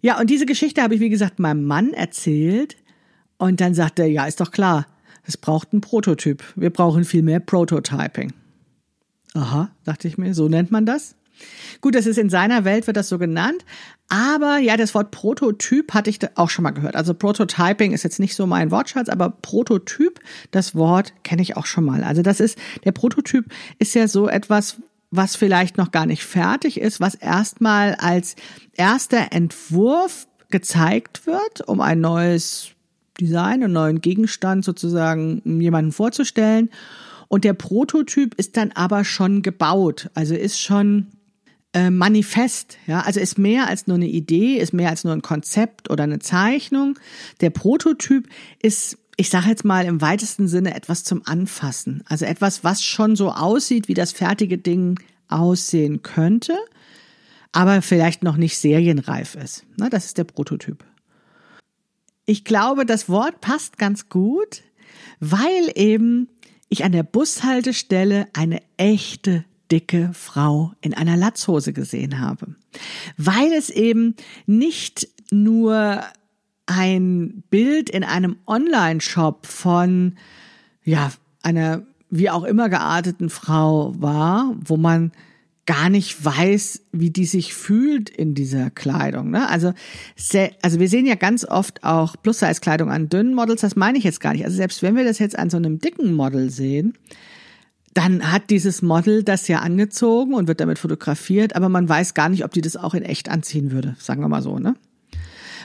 Ja, 0.00 0.20
und 0.20 0.30
diese 0.30 0.46
Geschichte 0.46 0.82
habe 0.82 0.94
ich, 0.94 1.00
wie 1.00 1.08
gesagt, 1.08 1.38
meinem 1.38 1.64
Mann 1.64 1.92
erzählt. 1.92 2.76
Und 3.38 3.60
dann 3.60 3.74
sagt 3.74 3.98
er, 3.98 4.06
ja, 4.06 4.26
ist 4.26 4.40
doch 4.40 4.50
klar, 4.50 4.86
es 5.24 5.36
braucht 5.36 5.72
einen 5.72 5.80
Prototyp. 5.80 6.42
Wir 6.56 6.70
brauchen 6.70 7.04
viel 7.04 7.22
mehr 7.22 7.40
Prototyping. 7.40 8.32
Aha, 9.34 9.70
dachte 9.84 10.08
ich 10.08 10.18
mir, 10.18 10.34
so 10.34 10.48
nennt 10.48 10.70
man 10.70 10.86
das. 10.86 11.14
Gut, 11.80 11.94
das 11.94 12.06
ist 12.06 12.18
in 12.18 12.30
seiner 12.30 12.64
Welt 12.64 12.86
wird 12.86 12.96
das 12.96 13.08
so 13.08 13.18
genannt, 13.18 13.64
aber 14.08 14.58
ja, 14.58 14.76
das 14.76 14.94
Wort 14.94 15.10
Prototyp 15.10 15.94
hatte 15.94 16.10
ich 16.10 16.18
auch 16.36 16.50
schon 16.50 16.64
mal 16.64 16.70
gehört. 16.70 16.96
Also 16.96 17.14
Prototyping 17.14 17.92
ist 17.92 18.02
jetzt 18.02 18.18
nicht 18.18 18.34
so 18.34 18.46
mein 18.46 18.70
Wortschatz, 18.70 19.08
aber 19.08 19.30
Prototyp, 19.30 20.18
das 20.50 20.74
Wort 20.74 21.12
kenne 21.22 21.42
ich 21.42 21.56
auch 21.56 21.66
schon 21.66 21.84
mal. 21.84 22.02
Also 22.02 22.22
das 22.22 22.40
ist 22.40 22.58
der 22.84 22.92
Prototyp 22.92 23.44
ist 23.78 23.94
ja 23.94 24.08
so 24.08 24.28
etwas, 24.28 24.78
was 25.10 25.36
vielleicht 25.36 25.78
noch 25.78 25.90
gar 25.90 26.06
nicht 26.06 26.24
fertig 26.24 26.80
ist, 26.80 27.00
was 27.00 27.14
erstmal 27.14 27.94
als 27.94 28.34
erster 28.74 29.32
Entwurf 29.32 30.26
gezeigt 30.50 31.26
wird, 31.26 31.66
um 31.68 31.80
ein 31.80 32.00
neues 32.00 32.70
Design, 33.20 33.62
einen 33.62 33.72
neuen 33.72 34.00
Gegenstand 34.00 34.64
sozusagen 34.64 35.60
jemanden 35.60 35.92
vorzustellen. 35.92 36.70
Und 37.28 37.44
der 37.44 37.52
Prototyp 37.52 38.34
ist 38.36 38.56
dann 38.56 38.72
aber 38.72 39.04
schon 39.04 39.42
gebaut, 39.42 40.10
also 40.14 40.34
ist 40.34 40.60
schon 40.60 41.08
äh, 41.74 41.90
manifest, 41.90 42.78
ja, 42.86 43.00
also 43.00 43.20
ist 43.20 43.38
mehr 43.38 43.68
als 43.68 43.86
nur 43.86 43.96
eine 43.96 44.08
Idee, 44.08 44.56
ist 44.56 44.72
mehr 44.72 44.88
als 44.88 45.04
nur 45.04 45.12
ein 45.12 45.20
Konzept 45.20 45.90
oder 45.90 46.04
eine 46.04 46.18
Zeichnung. 46.18 46.98
Der 47.42 47.50
Prototyp 47.50 48.28
ist, 48.62 48.96
ich 49.16 49.28
sage 49.28 49.50
jetzt 49.50 49.66
mal 49.66 49.84
im 49.84 50.00
weitesten 50.00 50.48
Sinne 50.48 50.74
etwas 50.74 51.04
zum 51.04 51.22
Anfassen, 51.26 52.02
also 52.06 52.24
etwas, 52.24 52.64
was 52.64 52.82
schon 52.82 53.16
so 53.16 53.30
aussieht, 53.30 53.88
wie 53.88 53.94
das 53.94 54.12
fertige 54.12 54.56
Ding 54.56 54.98
aussehen 55.28 56.02
könnte, 56.02 56.56
aber 57.52 57.82
vielleicht 57.82 58.22
noch 58.22 58.38
nicht 58.38 58.56
serienreif 58.56 59.34
ist. 59.34 59.66
Na, 59.76 59.90
das 59.90 60.06
ist 60.06 60.16
der 60.16 60.24
Prototyp. 60.24 60.84
Ich 62.28 62.44
glaube, 62.44 62.84
das 62.84 63.08
Wort 63.08 63.40
passt 63.40 63.78
ganz 63.78 64.10
gut, 64.10 64.62
weil 65.18 65.72
eben 65.74 66.28
ich 66.68 66.84
an 66.84 66.92
der 66.92 67.02
Bushaltestelle 67.02 68.26
eine 68.34 68.60
echte 68.76 69.46
dicke 69.72 70.10
Frau 70.12 70.72
in 70.82 70.92
einer 70.92 71.16
Latzhose 71.16 71.72
gesehen 71.72 72.20
habe. 72.20 72.54
Weil 73.16 73.50
es 73.54 73.70
eben 73.70 74.14
nicht 74.44 75.08
nur 75.30 76.04
ein 76.66 77.44
Bild 77.48 77.88
in 77.88 78.04
einem 78.04 78.36
Online-Shop 78.46 79.46
von, 79.46 80.18
ja, 80.84 81.10
einer 81.42 81.86
wie 82.10 82.28
auch 82.28 82.44
immer 82.44 82.68
gearteten 82.68 83.30
Frau 83.30 83.94
war, 83.98 84.54
wo 84.62 84.76
man 84.76 85.12
gar 85.68 85.90
nicht 85.90 86.24
weiß, 86.24 86.80
wie 86.92 87.10
die 87.10 87.26
sich 87.26 87.52
fühlt 87.52 88.08
in 88.08 88.34
dieser 88.34 88.70
Kleidung. 88.70 89.30
Ne? 89.30 89.46
Also, 89.50 89.74
sehr, 90.16 90.52
also 90.62 90.80
wir 90.80 90.88
sehen 90.88 91.04
ja 91.04 91.14
ganz 91.14 91.44
oft 91.44 91.84
auch 91.84 92.16
Plus-Size-Kleidung 92.22 92.90
an 92.90 93.10
dünnen 93.10 93.34
Models, 93.34 93.60
das 93.60 93.76
meine 93.76 93.98
ich 93.98 94.04
jetzt 94.04 94.20
gar 94.20 94.32
nicht. 94.32 94.46
Also 94.46 94.56
selbst 94.56 94.82
wenn 94.82 94.96
wir 94.96 95.04
das 95.04 95.18
jetzt 95.18 95.38
an 95.38 95.50
so 95.50 95.58
einem 95.58 95.78
dicken 95.78 96.14
Model 96.14 96.48
sehen, 96.48 96.94
dann 97.92 98.32
hat 98.32 98.48
dieses 98.48 98.80
Model 98.80 99.22
das 99.22 99.46
ja 99.46 99.58
angezogen 99.58 100.32
und 100.32 100.48
wird 100.48 100.60
damit 100.60 100.78
fotografiert, 100.78 101.54
aber 101.54 101.68
man 101.68 101.86
weiß 101.86 102.14
gar 102.14 102.30
nicht, 102.30 102.46
ob 102.46 102.52
die 102.52 102.62
das 102.62 102.78
auch 102.78 102.94
in 102.94 103.02
echt 103.02 103.28
anziehen 103.28 103.70
würde, 103.70 103.94
sagen 103.98 104.22
wir 104.22 104.28
mal 104.28 104.42
so, 104.42 104.58
ne? 104.58 104.74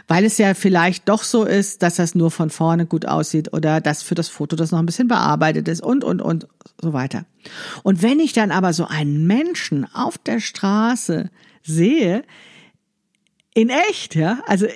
Weil 0.07 0.25
es 0.25 0.37
ja 0.37 0.53
vielleicht 0.53 1.07
doch 1.07 1.23
so 1.23 1.45
ist, 1.45 1.81
dass 1.81 1.95
das 1.95 2.13
nur 2.13 2.29
von 2.29 2.49
vorne 2.49 2.85
gut 2.85 3.05
aussieht 3.05 3.53
oder 3.53 3.79
dass 3.81 4.03
für 4.03 4.15
das 4.15 4.27
Foto 4.27 4.55
das 4.55 4.71
noch 4.71 4.79
ein 4.79 4.85
bisschen 4.85 5.07
bearbeitet 5.07 5.67
ist 5.67 5.81
und, 5.81 6.03
und, 6.03 6.21
und 6.21 6.47
so 6.81 6.93
weiter. 6.93 7.25
Und 7.83 8.01
wenn 8.01 8.19
ich 8.19 8.33
dann 8.33 8.51
aber 8.51 8.73
so 8.73 8.85
einen 8.85 9.25
Menschen 9.27 9.85
auf 9.93 10.17
der 10.17 10.39
Straße 10.39 11.29
sehe, 11.63 12.23
in 13.53 13.69
echt, 13.69 14.15
ja, 14.15 14.39
also 14.45 14.67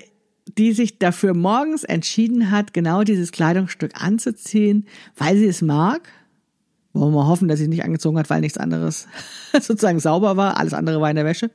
die 0.58 0.72
sich 0.72 0.98
dafür 0.98 1.34
morgens 1.34 1.84
entschieden 1.84 2.52
hat, 2.52 2.74
genau 2.74 3.04
dieses 3.04 3.32
Kleidungsstück 3.32 4.02
anzuziehen, 4.02 4.88
weil 5.18 5.38
sie 5.38 5.48
es 5.48 5.62
mag, 5.62 6.10
wollen 7.00 7.14
wir 7.14 7.28
hoffen, 7.28 7.48
dass 7.48 7.60
sie 7.60 7.68
nicht 7.68 7.84
angezogen 7.84 8.18
hat, 8.18 8.30
weil 8.30 8.42
nichts 8.42 8.58
anderes 8.58 9.08
sozusagen 9.54 10.00
sauber 10.00 10.38
war. 10.38 10.58
Alles 10.58 10.74
andere 10.74 11.02
war 11.02 11.10
in 11.10 11.16
der 11.16 11.26
Wäsche. 11.26 11.52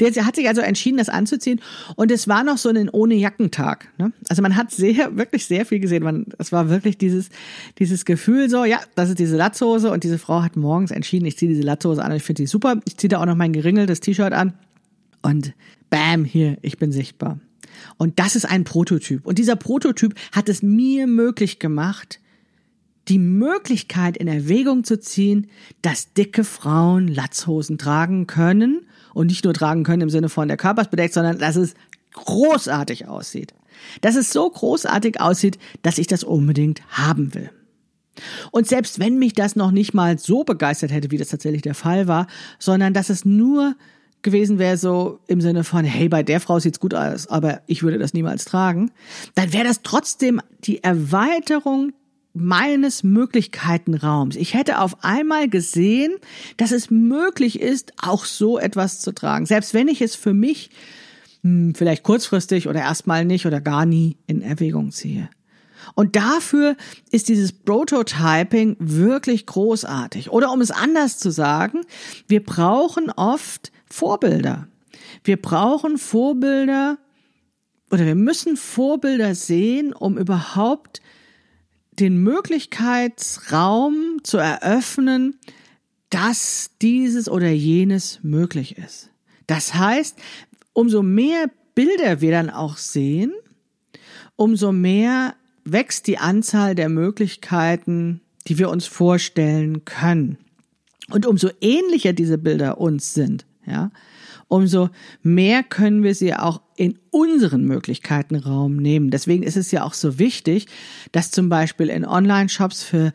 Der 0.00 0.12
hat 0.26 0.36
sich 0.36 0.48
also 0.48 0.60
entschieden, 0.60 0.98
das 0.98 1.08
anzuziehen. 1.08 1.60
Und 1.96 2.10
es 2.10 2.28
war 2.28 2.44
noch 2.44 2.58
so 2.58 2.68
ein 2.68 2.88
ohne 2.88 3.14
Jackentag. 3.14 3.88
Ne? 3.98 4.12
Also 4.28 4.42
man 4.42 4.56
hat 4.56 4.70
sehr, 4.70 5.16
wirklich 5.16 5.46
sehr 5.46 5.66
viel 5.66 5.80
gesehen. 5.80 6.02
Man, 6.02 6.26
es 6.38 6.52
war 6.52 6.68
wirklich 6.68 6.98
dieses, 6.98 7.28
dieses 7.78 8.04
Gefühl 8.04 8.48
so, 8.48 8.64
ja, 8.64 8.80
das 8.94 9.10
ist 9.10 9.18
diese 9.18 9.36
Latzhose. 9.36 9.90
Und 9.90 10.04
diese 10.04 10.18
Frau 10.18 10.42
hat 10.42 10.56
morgens 10.56 10.90
entschieden, 10.90 11.26
ich 11.26 11.36
ziehe 11.38 11.50
diese 11.50 11.62
Latzhose 11.62 12.02
an 12.02 12.10
und 12.10 12.16
ich 12.16 12.22
finde 12.22 12.42
sie 12.42 12.46
super. 12.46 12.80
Ich 12.86 12.96
ziehe 12.96 13.08
da 13.08 13.20
auch 13.20 13.26
noch 13.26 13.36
mein 13.36 13.52
geringeltes 13.52 14.00
T-Shirt 14.00 14.32
an. 14.32 14.54
Und 15.22 15.54
bam, 15.90 16.24
hier, 16.24 16.58
ich 16.62 16.78
bin 16.78 16.92
sichtbar. 16.92 17.38
Und 17.96 18.18
das 18.18 18.36
ist 18.36 18.44
ein 18.44 18.64
Prototyp. 18.64 19.26
Und 19.26 19.38
dieser 19.38 19.56
Prototyp 19.56 20.14
hat 20.32 20.48
es 20.48 20.62
mir 20.62 21.06
möglich 21.06 21.58
gemacht, 21.58 22.20
die 23.08 23.18
Möglichkeit 23.18 24.16
in 24.16 24.28
Erwägung 24.28 24.84
zu 24.84 24.98
ziehen, 24.98 25.48
dass 25.82 26.12
dicke 26.12 26.44
Frauen 26.44 27.08
Latzhosen 27.08 27.78
tragen 27.78 28.26
können 28.26 28.86
und 29.12 29.26
nicht 29.26 29.44
nur 29.44 29.54
tragen 29.54 29.84
können 29.84 30.02
im 30.02 30.10
Sinne 30.10 30.28
von 30.28 30.48
der 30.48 30.56
Körper 30.56 30.82
ist 30.82 30.90
bedeckt, 30.90 31.14
sondern 31.14 31.38
dass 31.38 31.56
es 31.56 31.74
großartig 32.12 33.08
aussieht. 33.08 33.54
Dass 34.00 34.16
es 34.16 34.30
so 34.30 34.48
großartig 34.48 35.20
aussieht, 35.20 35.58
dass 35.82 35.98
ich 35.98 36.06
das 36.06 36.24
unbedingt 36.24 36.82
haben 36.88 37.34
will. 37.34 37.50
Und 38.52 38.68
selbst 38.68 39.00
wenn 39.00 39.18
mich 39.18 39.32
das 39.32 39.56
noch 39.56 39.72
nicht 39.72 39.92
mal 39.92 40.18
so 40.18 40.44
begeistert 40.44 40.92
hätte, 40.92 41.10
wie 41.10 41.18
das 41.18 41.28
tatsächlich 41.28 41.62
der 41.62 41.74
Fall 41.74 42.06
war, 42.06 42.26
sondern 42.58 42.94
dass 42.94 43.10
es 43.10 43.24
nur 43.24 43.74
gewesen 44.22 44.58
wäre 44.58 44.76
so 44.76 45.18
im 45.26 45.40
Sinne 45.40 45.64
von, 45.64 45.84
hey, 45.84 46.08
bei 46.08 46.22
der 46.22 46.40
Frau 46.40 46.58
sieht's 46.58 46.80
gut 46.80 46.94
aus, 46.94 47.26
aber 47.26 47.60
ich 47.66 47.82
würde 47.82 47.98
das 47.98 48.14
niemals 48.14 48.44
tragen, 48.44 48.90
dann 49.34 49.52
wäre 49.52 49.64
das 49.64 49.82
trotzdem 49.82 50.40
die 50.60 50.82
Erweiterung 50.82 51.92
meines 52.34 53.04
Möglichkeitenraums. 53.04 54.34
Ich 54.36 54.54
hätte 54.54 54.80
auf 54.80 55.02
einmal 55.04 55.48
gesehen, 55.48 56.14
dass 56.56 56.72
es 56.72 56.90
möglich 56.90 57.60
ist, 57.60 57.92
auch 57.96 58.24
so 58.24 58.58
etwas 58.58 59.00
zu 59.00 59.12
tragen. 59.12 59.46
Selbst 59.46 59.72
wenn 59.72 59.88
ich 59.88 60.02
es 60.02 60.16
für 60.16 60.34
mich 60.34 60.70
hm, 61.42 61.74
vielleicht 61.74 62.02
kurzfristig 62.02 62.68
oder 62.68 62.80
erstmal 62.80 63.24
nicht 63.24 63.46
oder 63.46 63.60
gar 63.60 63.86
nie 63.86 64.16
in 64.26 64.42
Erwägung 64.42 64.90
ziehe. 64.90 65.30
Und 65.94 66.16
dafür 66.16 66.76
ist 67.10 67.28
dieses 67.28 67.52
Prototyping 67.52 68.76
wirklich 68.80 69.46
großartig. 69.46 70.30
Oder 70.30 70.50
um 70.50 70.60
es 70.60 70.70
anders 70.70 71.18
zu 71.18 71.30
sagen, 71.30 71.82
wir 72.26 72.42
brauchen 72.42 73.10
oft 73.10 73.70
Vorbilder. 73.84 74.66
Wir 75.22 75.40
brauchen 75.40 75.98
Vorbilder 75.98 76.98
oder 77.90 78.06
wir 78.06 78.16
müssen 78.16 78.56
Vorbilder 78.56 79.34
sehen, 79.34 79.92
um 79.92 80.18
überhaupt 80.18 81.00
den 82.00 82.22
Möglichkeitsraum 82.22 84.20
zu 84.22 84.38
eröffnen, 84.38 85.38
dass 86.10 86.70
dieses 86.80 87.28
oder 87.28 87.50
jenes 87.50 88.20
möglich 88.22 88.78
ist. 88.78 89.10
Das 89.46 89.74
heißt, 89.74 90.18
umso 90.72 91.02
mehr 91.02 91.50
Bilder 91.74 92.20
wir 92.20 92.30
dann 92.30 92.50
auch 92.50 92.76
sehen, 92.76 93.32
umso 94.36 94.72
mehr 94.72 95.34
wächst 95.64 96.06
die 96.06 96.18
Anzahl 96.18 96.74
der 96.74 96.88
Möglichkeiten, 96.88 98.20
die 98.46 98.58
wir 98.58 98.70
uns 98.70 98.86
vorstellen 98.86 99.84
können. 99.84 100.38
Und 101.10 101.26
umso 101.26 101.50
ähnlicher 101.60 102.12
diese 102.12 102.38
Bilder 102.38 102.78
uns 102.78 103.14
sind, 103.14 103.44
ja, 103.66 103.90
umso 104.48 104.90
mehr 105.22 105.62
können 105.62 106.02
wir 106.02 106.14
sie 106.14 106.34
auch 106.34 106.62
in 106.76 106.98
unseren 107.10 107.64
Möglichkeiten 107.64 108.36
Raum 108.36 108.76
nehmen. 108.76 109.10
Deswegen 109.10 109.42
ist 109.42 109.56
es 109.56 109.70
ja 109.70 109.84
auch 109.84 109.94
so 109.94 110.18
wichtig, 110.18 110.66
dass 111.12 111.30
zum 111.30 111.48
Beispiel 111.48 111.88
in 111.88 112.04
Online-Shops 112.04 112.82
für 112.82 113.12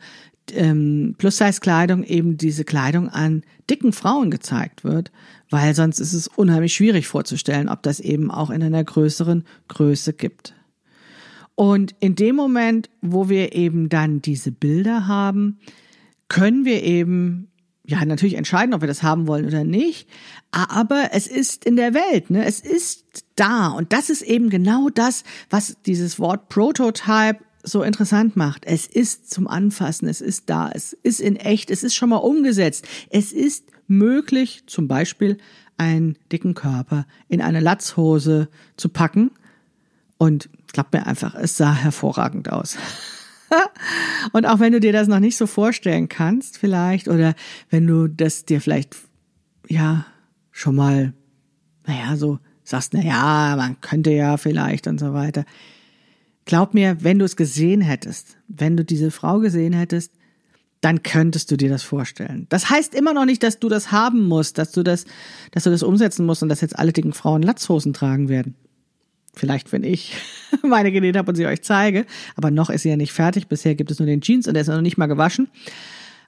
ähm, 0.52 1.14
Plus-Size-Kleidung 1.18 2.04
eben 2.04 2.36
diese 2.36 2.64
Kleidung 2.64 3.08
an 3.08 3.42
dicken 3.68 3.92
Frauen 3.92 4.30
gezeigt 4.30 4.84
wird, 4.84 5.12
weil 5.50 5.74
sonst 5.74 6.00
ist 6.00 6.12
es 6.12 6.28
unheimlich 6.28 6.74
schwierig 6.74 7.06
vorzustellen, 7.06 7.68
ob 7.68 7.82
das 7.82 8.00
eben 8.00 8.30
auch 8.30 8.50
in 8.50 8.62
einer 8.62 8.82
größeren 8.82 9.44
Größe 9.68 10.12
gibt. 10.12 10.54
Und 11.54 11.94
in 12.00 12.14
dem 12.14 12.36
Moment, 12.36 12.88
wo 13.02 13.28
wir 13.28 13.54
eben 13.54 13.88
dann 13.88 14.22
diese 14.22 14.50
Bilder 14.50 15.06
haben, 15.06 15.58
können 16.28 16.64
wir 16.64 16.82
eben 16.82 17.48
ja, 17.90 18.04
natürlich 18.04 18.34
entscheiden, 18.34 18.72
ob 18.72 18.82
wir 18.82 18.88
das 18.88 19.02
haben 19.02 19.26
wollen 19.26 19.46
oder 19.46 19.64
nicht. 19.64 20.08
Aber 20.52 21.08
es 21.10 21.26
ist 21.26 21.64
in 21.64 21.74
der 21.74 21.92
Welt, 21.92 22.30
ne? 22.30 22.44
Es 22.44 22.60
ist 22.60 23.24
da. 23.34 23.66
Und 23.68 23.92
das 23.92 24.10
ist 24.10 24.22
eben 24.22 24.48
genau 24.48 24.90
das, 24.90 25.24
was 25.50 25.76
dieses 25.86 26.20
Wort 26.20 26.48
Prototype 26.48 27.40
so 27.64 27.82
interessant 27.82 28.36
macht. 28.36 28.64
Es 28.64 28.86
ist 28.86 29.28
zum 29.30 29.48
Anfassen, 29.48 30.08
es 30.08 30.20
ist 30.20 30.48
da, 30.48 30.70
es 30.72 30.92
ist 31.02 31.20
in 31.20 31.34
echt, 31.34 31.68
es 31.68 31.82
ist 31.82 31.96
schon 31.96 32.10
mal 32.10 32.18
umgesetzt. 32.18 32.86
Es 33.10 33.32
ist 33.32 33.64
möglich, 33.88 34.62
zum 34.66 34.86
Beispiel 34.86 35.38
einen 35.76 36.16
dicken 36.30 36.54
Körper 36.54 37.06
in 37.28 37.40
eine 37.40 37.58
Latzhose 37.58 38.48
zu 38.76 38.88
packen. 38.88 39.32
Und 40.16 40.48
glaubt 40.72 40.92
mir 40.92 41.06
einfach, 41.08 41.34
es 41.34 41.56
sah 41.56 41.74
hervorragend 41.74 42.52
aus. 42.52 42.76
und 44.32 44.46
auch 44.46 44.60
wenn 44.60 44.72
du 44.72 44.80
dir 44.80 44.92
das 44.92 45.08
noch 45.08 45.20
nicht 45.20 45.36
so 45.36 45.46
vorstellen 45.46 46.08
kannst, 46.08 46.58
vielleicht, 46.58 47.08
oder 47.08 47.34
wenn 47.68 47.86
du 47.86 48.08
das 48.08 48.44
dir 48.44 48.60
vielleicht, 48.60 48.96
ja, 49.68 50.06
schon 50.50 50.76
mal, 50.76 51.12
naja, 51.86 52.16
so 52.16 52.38
sagst, 52.62 52.94
naja, 52.94 53.54
man 53.56 53.80
könnte 53.80 54.10
ja 54.10 54.36
vielleicht 54.36 54.86
und 54.86 54.98
so 54.98 55.12
weiter. 55.12 55.44
Glaub 56.44 56.74
mir, 56.74 57.02
wenn 57.02 57.18
du 57.18 57.24
es 57.24 57.36
gesehen 57.36 57.80
hättest, 57.80 58.36
wenn 58.48 58.76
du 58.76 58.84
diese 58.84 59.10
Frau 59.10 59.40
gesehen 59.40 59.72
hättest, 59.72 60.12
dann 60.80 61.02
könntest 61.02 61.50
du 61.50 61.56
dir 61.56 61.68
das 61.68 61.82
vorstellen. 61.82 62.46
Das 62.48 62.70
heißt 62.70 62.94
immer 62.94 63.12
noch 63.12 63.26
nicht, 63.26 63.42
dass 63.42 63.58
du 63.58 63.68
das 63.68 63.92
haben 63.92 64.26
musst, 64.26 64.56
dass 64.56 64.72
du 64.72 64.82
das, 64.82 65.04
dass 65.50 65.64
du 65.64 65.70
das 65.70 65.82
umsetzen 65.82 66.24
musst 66.24 66.42
und 66.42 66.48
dass 66.48 66.62
jetzt 66.62 66.78
alle 66.78 66.92
dicken 66.92 67.12
Frauen 67.12 67.42
Latzhosen 67.42 67.92
tragen 67.92 68.28
werden. 68.28 68.54
Vielleicht, 69.34 69.72
wenn 69.72 69.84
ich 69.84 70.14
meine 70.62 70.92
genäht 70.92 71.16
habe 71.16 71.30
und 71.30 71.36
sie 71.36 71.46
euch 71.46 71.62
zeige. 71.62 72.06
Aber 72.36 72.50
noch 72.50 72.70
ist 72.70 72.82
sie 72.82 72.90
ja 72.90 72.96
nicht 72.96 73.12
fertig. 73.12 73.48
Bisher 73.48 73.74
gibt 73.74 73.90
es 73.90 73.98
nur 73.98 74.06
den 74.06 74.20
Jeans 74.20 74.48
und 74.48 74.54
der 74.54 74.62
ist 74.62 74.68
noch 74.68 74.80
nicht 74.80 74.98
mal 74.98 75.06
gewaschen. 75.06 75.48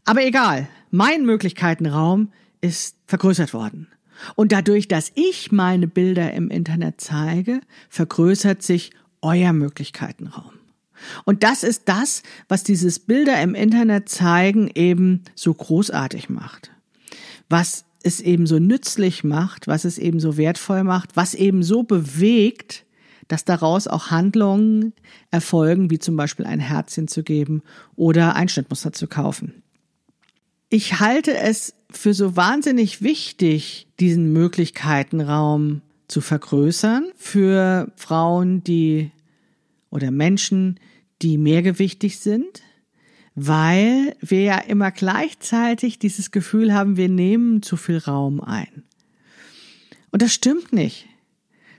Aber 0.04 0.24
egal. 0.24 0.68
Mein 0.90 1.24
Möglichkeitenraum 1.24 2.32
ist 2.60 2.96
vergrößert 3.06 3.54
worden. 3.54 3.88
Und 4.36 4.52
dadurch, 4.52 4.88
dass 4.88 5.10
ich 5.14 5.52
meine 5.52 5.88
Bilder 5.88 6.32
im 6.32 6.50
Internet 6.50 7.00
zeige, 7.00 7.60
vergrößert 7.88 8.62
sich 8.62 8.92
euer 9.20 9.52
Möglichkeitenraum. 9.52 10.52
Und 11.24 11.42
das 11.42 11.64
ist 11.64 11.82
das, 11.86 12.22
was 12.48 12.62
dieses 12.62 13.00
Bilder 13.00 13.40
im 13.42 13.54
Internet 13.54 14.08
zeigen 14.08 14.70
eben 14.74 15.22
so 15.34 15.52
großartig 15.52 16.28
macht. 16.28 16.70
Was 17.48 17.84
es 18.02 18.20
eben 18.20 18.46
so 18.46 18.58
nützlich 18.58 19.24
macht, 19.24 19.66
was 19.66 19.84
es 19.84 19.98
eben 19.98 20.20
so 20.20 20.36
wertvoll 20.36 20.84
macht, 20.84 21.16
was 21.16 21.34
eben 21.34 21.62
so 21.62 21.82
bewegt, 21.82 22.84
dass 23.28 23.44
daraus 23.44 23.86
auch 23.86 24.10
Handlungen 24.10 24.92
erfolgen, 25.30 25.90
wie 25.90 25.98
zum 25.98 26.16
Beispiel 26.16 26.46
ein 26.46 26.60
Herzchen 26.60 27.08
zu 27.08 27.22
geben 27.22 27.62
oder 27.96 28.36
ein 28.36 28.48
Schnittmuster 28.48 28.92
zu 28.92 29.06
kaufen. 29.06 29.62
Ich 30.70 31.00
halte 31.00 31.36
es 31.36 31.74
für 31.90 32.14
so 32.14 32.36
wahnsinnig 32.36 33.02
wichtig, 33.02 33.86
diesen 34.00 34.32
Möglichkeitenraum 34.32 35.82
zu 36.08 36.20
vergrößern 36.20 37.06
für 37.16 37.92
Frauen, 37.96 38.64
die 38.64 39.10
oder 39.90 40.10
Menschen, 40.10 40.80
die 41.20 41.36
mehrgewichtig 41.38 42.18
sind, 42.18 42.62
weil 43.34 44.16
wir 44.20 44.42
ja 44.42 44.58
immer 44.58 44.90
gleichzeitig 44.90 45.98
dieses 45.98 46.30
Gefühl 46.30 46.72
haben, 46.74 46.96
wir 46.96 47.08
nehmen 47.08 47.62
zu 47.62 47.76
viel 47.76 47.98
Raum 47.98 48.40
ein. 48.40 48.84
Und 50.10 50.22
das 50.22 50.32
stimmt 50.32 50.72
nicht. 50.72 51.06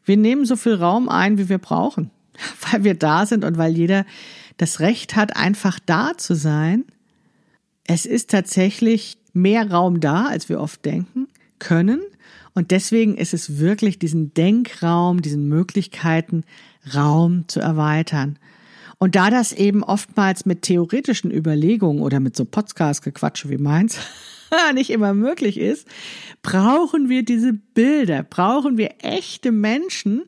Wir 0.05 0.17
nehmen 0.17 0.45
so 0.45 0.55
viel 0.55 0.75
Raum 0.75 1.09
ein, 1.09 1.37
wie 1.37 1.49
wir 1.49 1.57
brauchen, 1.57 2.11
weil 2.71 2.83
wir 2.83 2.95
da 2.95 3.25
sind 3.25 3.43
und 3.43 3.57
weil 3.57 3.75
jeder 3.75 4.05
das 4.57 4.79
Recht 4.79 5.15
hat, 5.15 5.35
einfach 5.35 5.79
da 5.85 6.11
zu 6.17 6.35
sein. 6.35 6.85
Es 7.85 8.05
ist 8.05 8.29
tatsächlich 8.29 9.17
mehr 9.33 9.69
Raum 9.69 9.99
da, 9.99 10.27
als 10.27 10.47
wir 10.47 10.59
oft 10.59 10.85
denken 10.85 11.27
können. 11.59 12.01
Und 12.53 12.71
deswegen 12.71 13.15
ist 13.15 13.33
es 13.33 13.57
wirklich 13.57 13.97
diesen 13.97 14.33
Denkraum, 14.33 15.21
diesen 15.21 15.47
Möglichkeiten 15.47 16.43
Raum 16.93 17.47
zu 17.47 17.59
erweitern. 17.59 18.37
Und 18.99 19.15
da 19.15 19.29
das 19.29 19.51
eben 19.51 19.83
oftmals 19.83 20.45
mit 20.45 20.61
theoretischen 20.61 21.31
Überlegungen 21.31 22.01
oder 22.01 22.19
mit 22.19 22.37
so 22.37 22.45
Podcast-Gequatsche 22.45 23.49
wie 23.49 23.57
meins 23.57 23.97
nicht 24.73 24.89
immer 24.89 25.13
möglich 25.13 25.57
ist, 25.57 25.87
brauchen 26.41 27.09
wir 27.09 27.23
diese 27.23 27.53
Bilder, 27.53 28.23
brauchen 28.23 28.77
wir 28.77 28.95
echte 29.01 29.51
Menschen, 29.51 30.23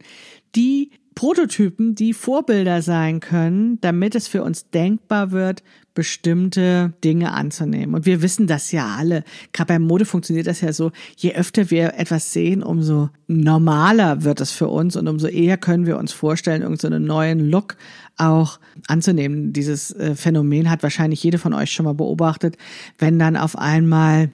die 0.55 0.91
Prototypen, 1.15 1.95
die 1.95 2.13
Vorbilder 2.13 2.81
sein 2.81 3.21
können, 3.21 3.79
damit 3.79 4.15
es 4.15 4.27
für 4.27 4.43
uns 4.43 4.69
denkbar 4.69 5.31
wird, 5.31 5.63
bestimmte 5.93 6.93
Dinge 7.05 7.31
anzunehmen. 7.31 7.95
Und 7.95 8.05
wir 8.05 8.21
wissen 8.21 8.47
das 8.47 8.73
ja 8.73 8.95
alle. 8.97 9.23
Gerade 9.53 9.73
beim 9.73 9.83
Mode 9.83 10.03
funktioniert 10.03 10.45
das 10.45 10.59
ja 10.59 10.73
so, 10.73 10.91
je 11.15 11.33
öfter 11.33 11.71
wir 11.71 11.93
etwas 11.95 12.33
sehen, 12.33 12.61
umso 12.61 13.09
normaler 13.27 14.23
wird 14.23 14.41
es 14.41 14.51
für 14.51 14.67
uns 14.67 14.97
und 14.97 15.07
umso 15.07 15.27
eher 15.27 15.57
können 15.57 15.85
wir 15.85 15.97
uns 15.97 16.11
vorstellen, 16.11 16.61
irgendeinen 16.61 17.03
so 17.03 17.07
neuen 17.07 17.49
Look 17.49 17.77
auch 18.17 18.59
anzunehmen. 18.87 19.53
Dieses 19.53 19.91
äh, 19.93 20.15
Phänomen 20.15 20.69
hat 20.69 20.83
wahrscheinlich 20.83 21.23
jede 21.23 21.37
von 21.37 21.53
euch 21.53 21.71
schon 21.71 21.85
mal 21.85 21.93
beobachtet, 21.93 22.57
wenn 22.99 23.17
dann 23.17 23.37
auf 23.37 23.57
einmal 23.57 24.31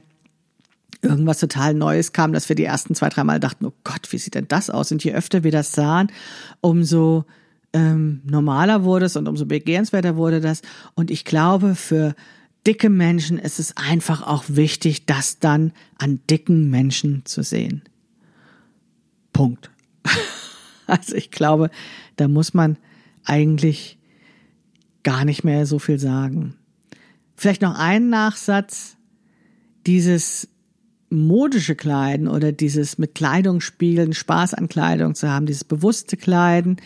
irgendwas 1.02 1.40
total 1.40 1.74
Neues 1.74 2.14
kam, 2.14 2.34
dass 2.34 2.50
wir 2.50 2.56
die 2.56 2.66
ersten 2.66 2.96
zwei, 2.96 3.10
drei 3.10 3.24
Mal 3.24 3.40
dachten, 3.40 3.66
oh 3.66 3.74
Gott, 3.84 4.12
wie 4.12 4.18
sieht 4.18 4.36
denn 4.36 4.48
das 4.48 4.70
aus? 4.70 4.92
Und 4.92 5.04
je 5.04 5.14
öfter 5.14 5.44
wir 5.44 5.52
das 5.52 5.72
sahen, 5.72 6.12
umso 6.62 7.26
ähm, 7.74 8.22
normaler 8.26 8.84
wurde 8.84 9.06
es 9.06 9.16
und 9.16 9.28
umso 9.28 9.46
begehrenswerter 9.46 10.16
wurde 10.16 10.42
das. 10.42 10.62
Und 10.94 11.10
ich 11.10 11.26
glaube, 11.26 11.76
für 11.76 12.16
dicke 12.68 12.90
Menschen 12.90 13.40
ist 13.40 13.60
es 13.60 13.76
einfach 13.78 14.26
auch 14.26 14.44
wichtig, 14.48 15.06
das 15.06 15.40
dann 15.40 15.72
an 15.98 16.20
dicken 16.30 16.70
Menschen 16.70 17.24
zu 17.26 17.44
sehen. 17.44 17.84
Punkt. 19.34 19.70
Also 20.88 21.16
ich 21.16 21.32
glaube, 21.32 21.70
da 22.18 22.28
muss 22.28 22.54
man 22.54 22.76
eigentlich 23.24 23.98
gar 25.04 25.24
nicht 25.24 25.46
mehr 25.46 25.66
so 25.66 25.80
viel 25.80 26.00
sagen. 26.00 26.56
Vielleicht 27.38 27.62
noch 27.62 27.80
einen 27.80 28.10
Nachsatz. 28.10 28.98
Dieses 29.86 30.50
modische 31.12 31.76
Kleiden 31.76 32.28
oder 32.28 32.52
dieses 32.52 32.98
mit 32.98 33.14
Kleidung 33.16 33.62
spiegeln, 33.62 34.14
Spaß 34.14 34.54
an 34.54 34.70
Kleidung 34.70 35.14
zu 35.14 35.30
haben, 35.30 35.46
dieses 35.46 35.64
bewusste 35.64 36.18
Kleiden, 36.18 36.78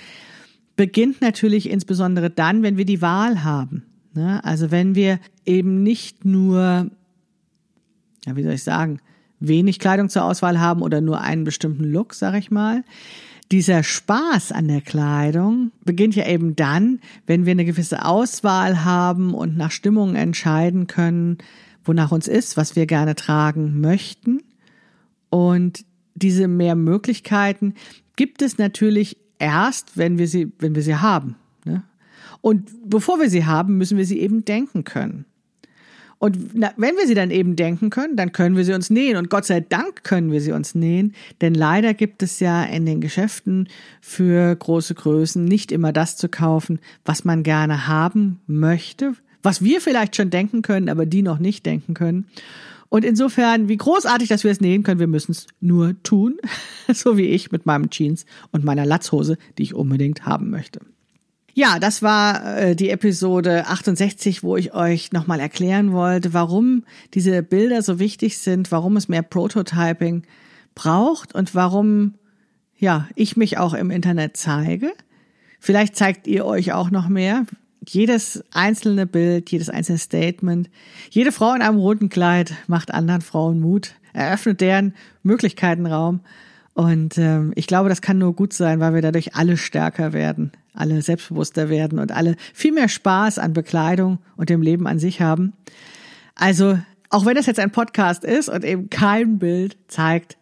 beginnt 0.76 1.22
natürlich 1.22 1.70
insbesondere 1.70 2.30
dann, 2.30 2.64
wenn 2.64 2.78
wir 2.78 2.86
die 2.86 3.02
Wahl 3.02 3.44
haben. 3.44 3.84
Ne? 4.14 4.44
Also 4.44 4.72
wenn 4.72 4.96
wir 4.96 5.20
eben 5.46 5.84
nicht 5.84 6.26
nur, 6.26 6.90
ja, 8.26 8.36
wie 8.36 8.44
soll 8.44 8.54
ich 8.54 8.64
sagen, 8.64 9.00
wenig 9.40 9.80
Kleidung 9.80 10.10
zur 10.10 10.24
Auswahl 10.24 10.60
haben 10.60 10.82
oder 10.82 11.02
nur 11.02 11.22
einen 11.22 11.44
bestimmten 11.44 11.84
Look, 11.84 12.14
sag 12.14 12.36
ich 12.36 12.52
mal. 12.52 12.84
Dieser 13.52 13.84
Spaß 13.84 14.52
an 14.52 14.68
der 14.68 14.82
Kleidung 14.82 15.72
beginnt 15.84 16.16
ja 16.16 16.28
eben 16.28 16.56
dann, 16.56 17.00
wenn 17.28 17.46
wir 17.46 17.52
eine 17.52 17.66
gewisse 17.66 18.04
Auswahl 18.04 18.84
haben 18.84 19.36
und 19.36 19.56
nach 19.56 19.72
Stimmung 19.72 20.16
entscheiden 20.16 20.88
können, 20.88 21.38
wonach 21.86 22.12
uns 22.12 22.28
ist, 22.28 22.58
was 22.58 22.76
wir 22.76 22.86
gerne 22.86 23.16
tragen 23.16 23.80
möchten. 23.80 24.42
Und 25.30 25.86
diese 26.16 26.48
mehr 26.48 26.76
Möglichkeiten 26.76 27.74
gibt 28.16 28.42
es 28.42 28.58
natürlich 28.58 29.18
erst, 29.40 29.98
wenn 29.98 30.18
wir 30.18 30.28
sie, 30.28 30.52
wenn 30.60 30.76
wir 30.76 30.82
sie 30.82 30.96
haben. 30.96 31.36
Ne? 31.66 31.84
Und 32.42 32.70
bevor 32.90 33.20
wir 33.20 33.30
sie 33.30 33.46
haben, 33.46 33.78
müssen 33.78 33.98
wir 33.98 34.06
sie 34.06 34.20
eben 34.20 34.46
denken 34.46 34.84
können. 34.84 35.26
Und 36.18 36.54
wenn 36.54 36.96
wir 36.96 37.08
sie 37.08 37.14
dann 37.14 37.30
eben 37.30 37.56
denken 37.56 37.90
können, 37.90 38.16
dann 38.16 38.32
können 38.32 38.56
wir 38.56 38.64
sie 38.64 38.74
uns 38.74 38.90
nähen. 38.90 39.18
Und 39.18 39.30
Gott 39.30 39.46
sei 39.46 39.60
Dank 39.60 40.04
können 40.04 40.32
wir 40.32 40.40
sie 40.42 40.54
uns 40.54 40.74
nähen. 40.74 41.14
Denn 41.42 41.54
leider 41.54 41.94
gibt 41.94 42.24
es 42.24 42.40
ja 42.40 42.64
in 42.64 42.86
den 42.86 43.02
Geschäften 43.02 43.68
für 44.00 44.56
große 44.56 44.96
Größen 44.96 45.44
nicht 45.44 45.72
immer 45.72 45.92
das 45.92 46.16
zu 46.16 46.30
kaufen, 46.30 46.80
was 47.04 47.26
man 47.26 47.44
gerne 47.44 47.88
haben 47.88 48.40
möchte, 48.48 49.14
was 49.46 49.64
wir 49.64 49.80
vielleicht 49.80 50.16
schon 50.16 50.30
denken 50.30 50.62
können, 50.62 50.90
aber 50.90 51.06
die 51.06 51.22
noch 51.22 51.40
nicht 51.40 51.66
denken 51.66 51.94
können. 51.94 52.28
Und 52.90 53.04
insofern, 53.04 53.68
wie 53.68 53.78
großartig, 53.78 54.30
dass 54.30 54.44
wir 54.44 54.52
es 54.52 54.62
nähen 54.62 54.84
können, 54.84 55.00
wir 55.00 55.08
müssen 55.08 55.32
es 55.32 55.48
nur 55.60 56.02
tun, 56.04 56.38
so 56.94 57.18
wie 57.18 57.28
ich 57.28 57.52
mit 57.52 57.66
meinem 57.66 57.90
Jeans 57.90 58.26
und 58.52 58.64
meiner 58.64 58.86
Latzhose, 58.86 59.38
die 59.58 59.64
ich 59.64 59.74
unbedingt 59.74 60.26
haben 60.26 60.50
möchte. 60.50 60.80
Ja, 61.54 61.80
das 61.80 62.02
war 62.02 62.58
äh, 62.58 62.76
die 62.76 62.90
Episode 62.90 63.68
68, 63.68 64.44
wo 64.44 64.58
ich 64.58 64.74
euch 64.74 65.14
nochmal 65.14 65.40
erklären 65.40 65.94
wollte, 65.94 66.34
warum 66.34 66.84
diese 67.14 67.42
Bilder 67.44 67.82
so 67.82 67.98
wichtig 67.98 68.40
sind, 68.40 68.72
warum 68.74 68.98
es 68.98 69.08
mehr 69.08 69.22
Prototyping 69.22 70.24
braucht 70.76 71.34
und 71.34 71.56
warum 71.56 72.16
ja, 72.78 73.08
ich 73.16 73.38
mich 73.38 73.58
auch 73.58 73.74
im 73.74 73.90
Internet 73.90 74.36
zeige. 74.36 74.92
Vielleicht 75.62 75.96
zeigt 75.96 76.28
ihr 76.28 76.46
euch 76.46 76.74
auch 76.74 76.92
noch 76.92 77.08
mehr 77.08 77.46
jedes 77.90 78.44
einzelne 78.52 79.06
Bild, 79.06 79.52
jedes 79.52 79.70
einzelne 79.70 80.00
Statement, 80.00 80.70
jede 81.10 81.32
Frau 81.32 81.54
in 81.54 81.62
einem 81.62 81.78
roten 81.78 82.10
Kleid 82.10 82.54
macht 82.68 82.94
anderen 82.94 83.22
Frauen 83.22 83.60
Mut, 83.60 83.96
eröffnet 84.14 84.62
deren 84.62 84.94
Möglichkeitenraum. 85.24 86.22
Und 86.74 87.18
ähm, 87.18 87.54
ich 87.56 87.68
glaube, 87.68 87.90
das 87.90 88.02
kann 88.02 88.18
nur 88.18 88.34
gut 88.34 88.52
sein, 88.52 88.80
weil 88.80 88.94
wir 88.94 89.02
dadurch 89.02 89.36
alle 89.36 89.56
stärker 89.56 90.12
werden, 90.12 90.52
alle 90.74 91.02
selbstbewusster 91.02 91.70
werden 91.70 92.00
und 92.00 92.12
alle 92.12 92.36
viel 92.54 92.74
mehr 92.74 92.90
Spaß 92.90 93.40
an 93.40 93.54
Bekleidung 93.54 94.20
und 94.36 94.50
dem 94.50 94.62
Leben 94.62 94.86
an 94.86 95.00
sich 95.00 95.22
haben. 95.22 95.54
Also, 96.36 96.78
auch 97.10 97.26
wenn 97.26 97.36
das 97.36 97.46
jetzt 97.46 97.60
ein 97.60 97.72
Podcast 97.72 98.26
ist 98.26 98.50
und 98.50 98.66
eben 98.66 98.90
kein 98.90 99.40
Bild 99.40 99.78
zeigt, 99.88 100.38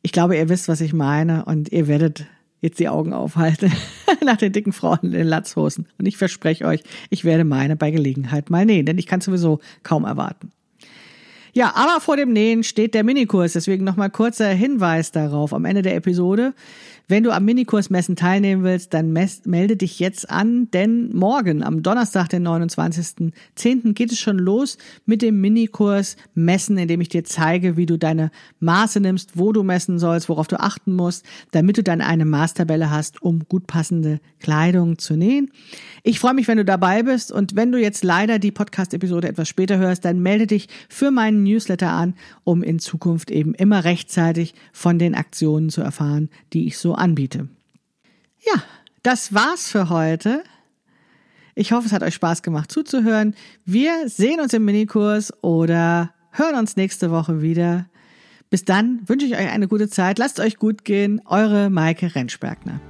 ich 0.00 0.12
glaube, 0.12 0.36
ihr 0.36 0.48
wisst, 0.48 0.68
was 0.68 0.80
ich 0.80 0.94
meine 0.94 1.44
und 1.44 1.72
ihr 1.72 1.88
werdet 1.88 2.26
jetzt 2.66 2.78
die 2.78 2.88
Augen 2.88 3.12
aufhalte 3.12 3.70
nach 4.24 4.36
den 4.36 4.52
dicken 4.52 4.72
Frauen 4.72 4.98
in 5.02 5.12
den 5.12 5.26
Latzhosen. 5.26 5.86
Und 5.98 6.06
ich 6.06 6.16
verspreche 6.16 6.66
euch, 6.66 6.82
ich 7.10 7.24
werde 7.24 7.44
meine 7.44 7.76
bei 7.76 7.90
Gelegenheit 7.90 8.50
mal 8.50 8.66
nähen, 8.66 8.86
denn 8.86 8.98
ich 8.98 9.06
kann 9.06 9.20
sowieso 9.20 9.60
kaum 9.82 10.04
erwarten. 10.04 10.52
Ja, 11.52 11.72
aber 11.74 12.02
vor 12.02 12.18
dem 12.18 12.34
Nähen 12.34 12.64
steht 12.64 12.92
der 12.92 13.02
Minikurs, 13.02 13.54
deswegen 13.54 13.82
nochmal 13.82 14.10
kurzer 14.10 14.48
Hinweis 14.48 15.10
darauf 15.10 15.54
am 15.54 15.64
Ende 15.64 15.80
der 15.80 15.96
Episode. 15.96 16.52
Wenn 17.08 17.22
du 17.22 17.30
am 17.30 17.44
Minikurs-Messen 17.44 18.16
teilnehmen 18.16 18.64
willst, 18.64 18.92
dann 18.92 19.12
melde 19.12 19.76
dich 19.76 20.00
jetzt 20.00 20.28
an, 20.28 20.68
denn 20.72 21.14
morgen, 21.14 21.62
am 21.62 21.84
Donnerstag, 21.84 22.30
den 22.30 22.44
29.10., 22.44 23.92
geht 23.92 24.10
es 24.10 24.18
schon 24.18 24.40
los 24.40 24.76
mit 25.04 25.22
dem 25.22 25.40
Minikurs 25.40 26.16
Messen, 26.34 26.76
in 26.78 26.88
dem 26.88 27.00
ich 27.00 27.08
dir 27.08 27.22
zeige, 27.22 27.76
wie 27.76 27.86
du 27.86 27.96
deine 27.96 28.32
Maße 28.58 28.98
nimmst, 28.98 29.38
wo 29.38 29.52
du 29.52 29.62
messen 29.62 30.00
sollst, 30.00 30.28
worauf 30.28 30.48
du 30.48 30.58
achten 30.58 30.96
musst, 30.96 31.24
damit 31.52 31.78
du 31.78 31.84
dann 31.84 32.00
eine 32.00 32.24
Maßtabelle 32.24 32.90
hast, 32.90 33.22
um 33.22 33.44
gut 33.48 33.68
passende 33.68 34.18
Kleidung 34.40 34.98
zu 34.98 35.14
nähen. 35.14 35.52
Ich 36.02 36.18
freue 36.18 36.34
mich, 36.34 36.48
wenn 36.48 36.58
du 36.58 36.64
dabei 36.64 37.04
bist 37.04 37.30
und 37.30 37.54
wenn 37.54 37.70
du 37.70 37.80
jetzt 37.80 38.02
leider 38.02 38.40
die 38.40 38.50
Podcast-Episode 38.50 39.28
etwas 39.28 39.48
später 39.48 39.78
hörst, 39.78 40.04
dann 40.04 40.22
melde 40.22 40.48
dich 40.48 40.68
für 40.88 41.12
meinen 41.12 41.44
Newsletter 41.44 41.90
an, 41.90 42.14
um 42.42 42.64
in 42.64 42.80
Zukunft 42.80 43.30
eben 43.30 43.54
immer 43.54 43.84
rechtzeitig 43.84 44.54
von 44.72 44.98
den 44.98 45.14
Aktionen 45.14 45.70
zu 45.70 45.82
erfahren, 45.82 46.30
die 46.52 46.66
ich 46.66 46.78
so 46.78 46.95
anbiete. 46.96 47.48
Ja, 48.44 48.62
das 49.02 49.34
war's 49.34 49.68
für 49.70 49.88
heute. 49.88 50.42
Ich 51.54 51.72
hoffe, 51.72 51.86
es 51.86 51.92
hat 51.92 52.02
euch 52.02 52.14
Spaß 52.14 52.42
gemacht 52.42 52.70
zuzuhören. 52.70 53.34
Wir 53.64 54.08
sehen 54.08 54.40
uns 54.40 54.52
im 54.52 54.64
Minikurs 54.64 55.32
oder 55.42 56.12
hören 56.32 56.56
uns 56.56 56.76
nächste 56.76 57.10
Woche 57.10 57.40
wieder. 57.40 57.86
Bis 58.50 58.64
dann 58.64 59.00
wünsche 59.06 59.26
ich 59.26 59.34
euch 59.34 59.48
eine 59.48 59.68
gute 59.68 59.88
Zeit. 59.88 60.18
Lasst 60.18 60.38
euch 60.38 60.56
gut 60.56 60.84
gehen. 60.84 61.22
Eure 61.24 61.70
Maike 61.70 62.14
Rentschbergner. 62.14 62.80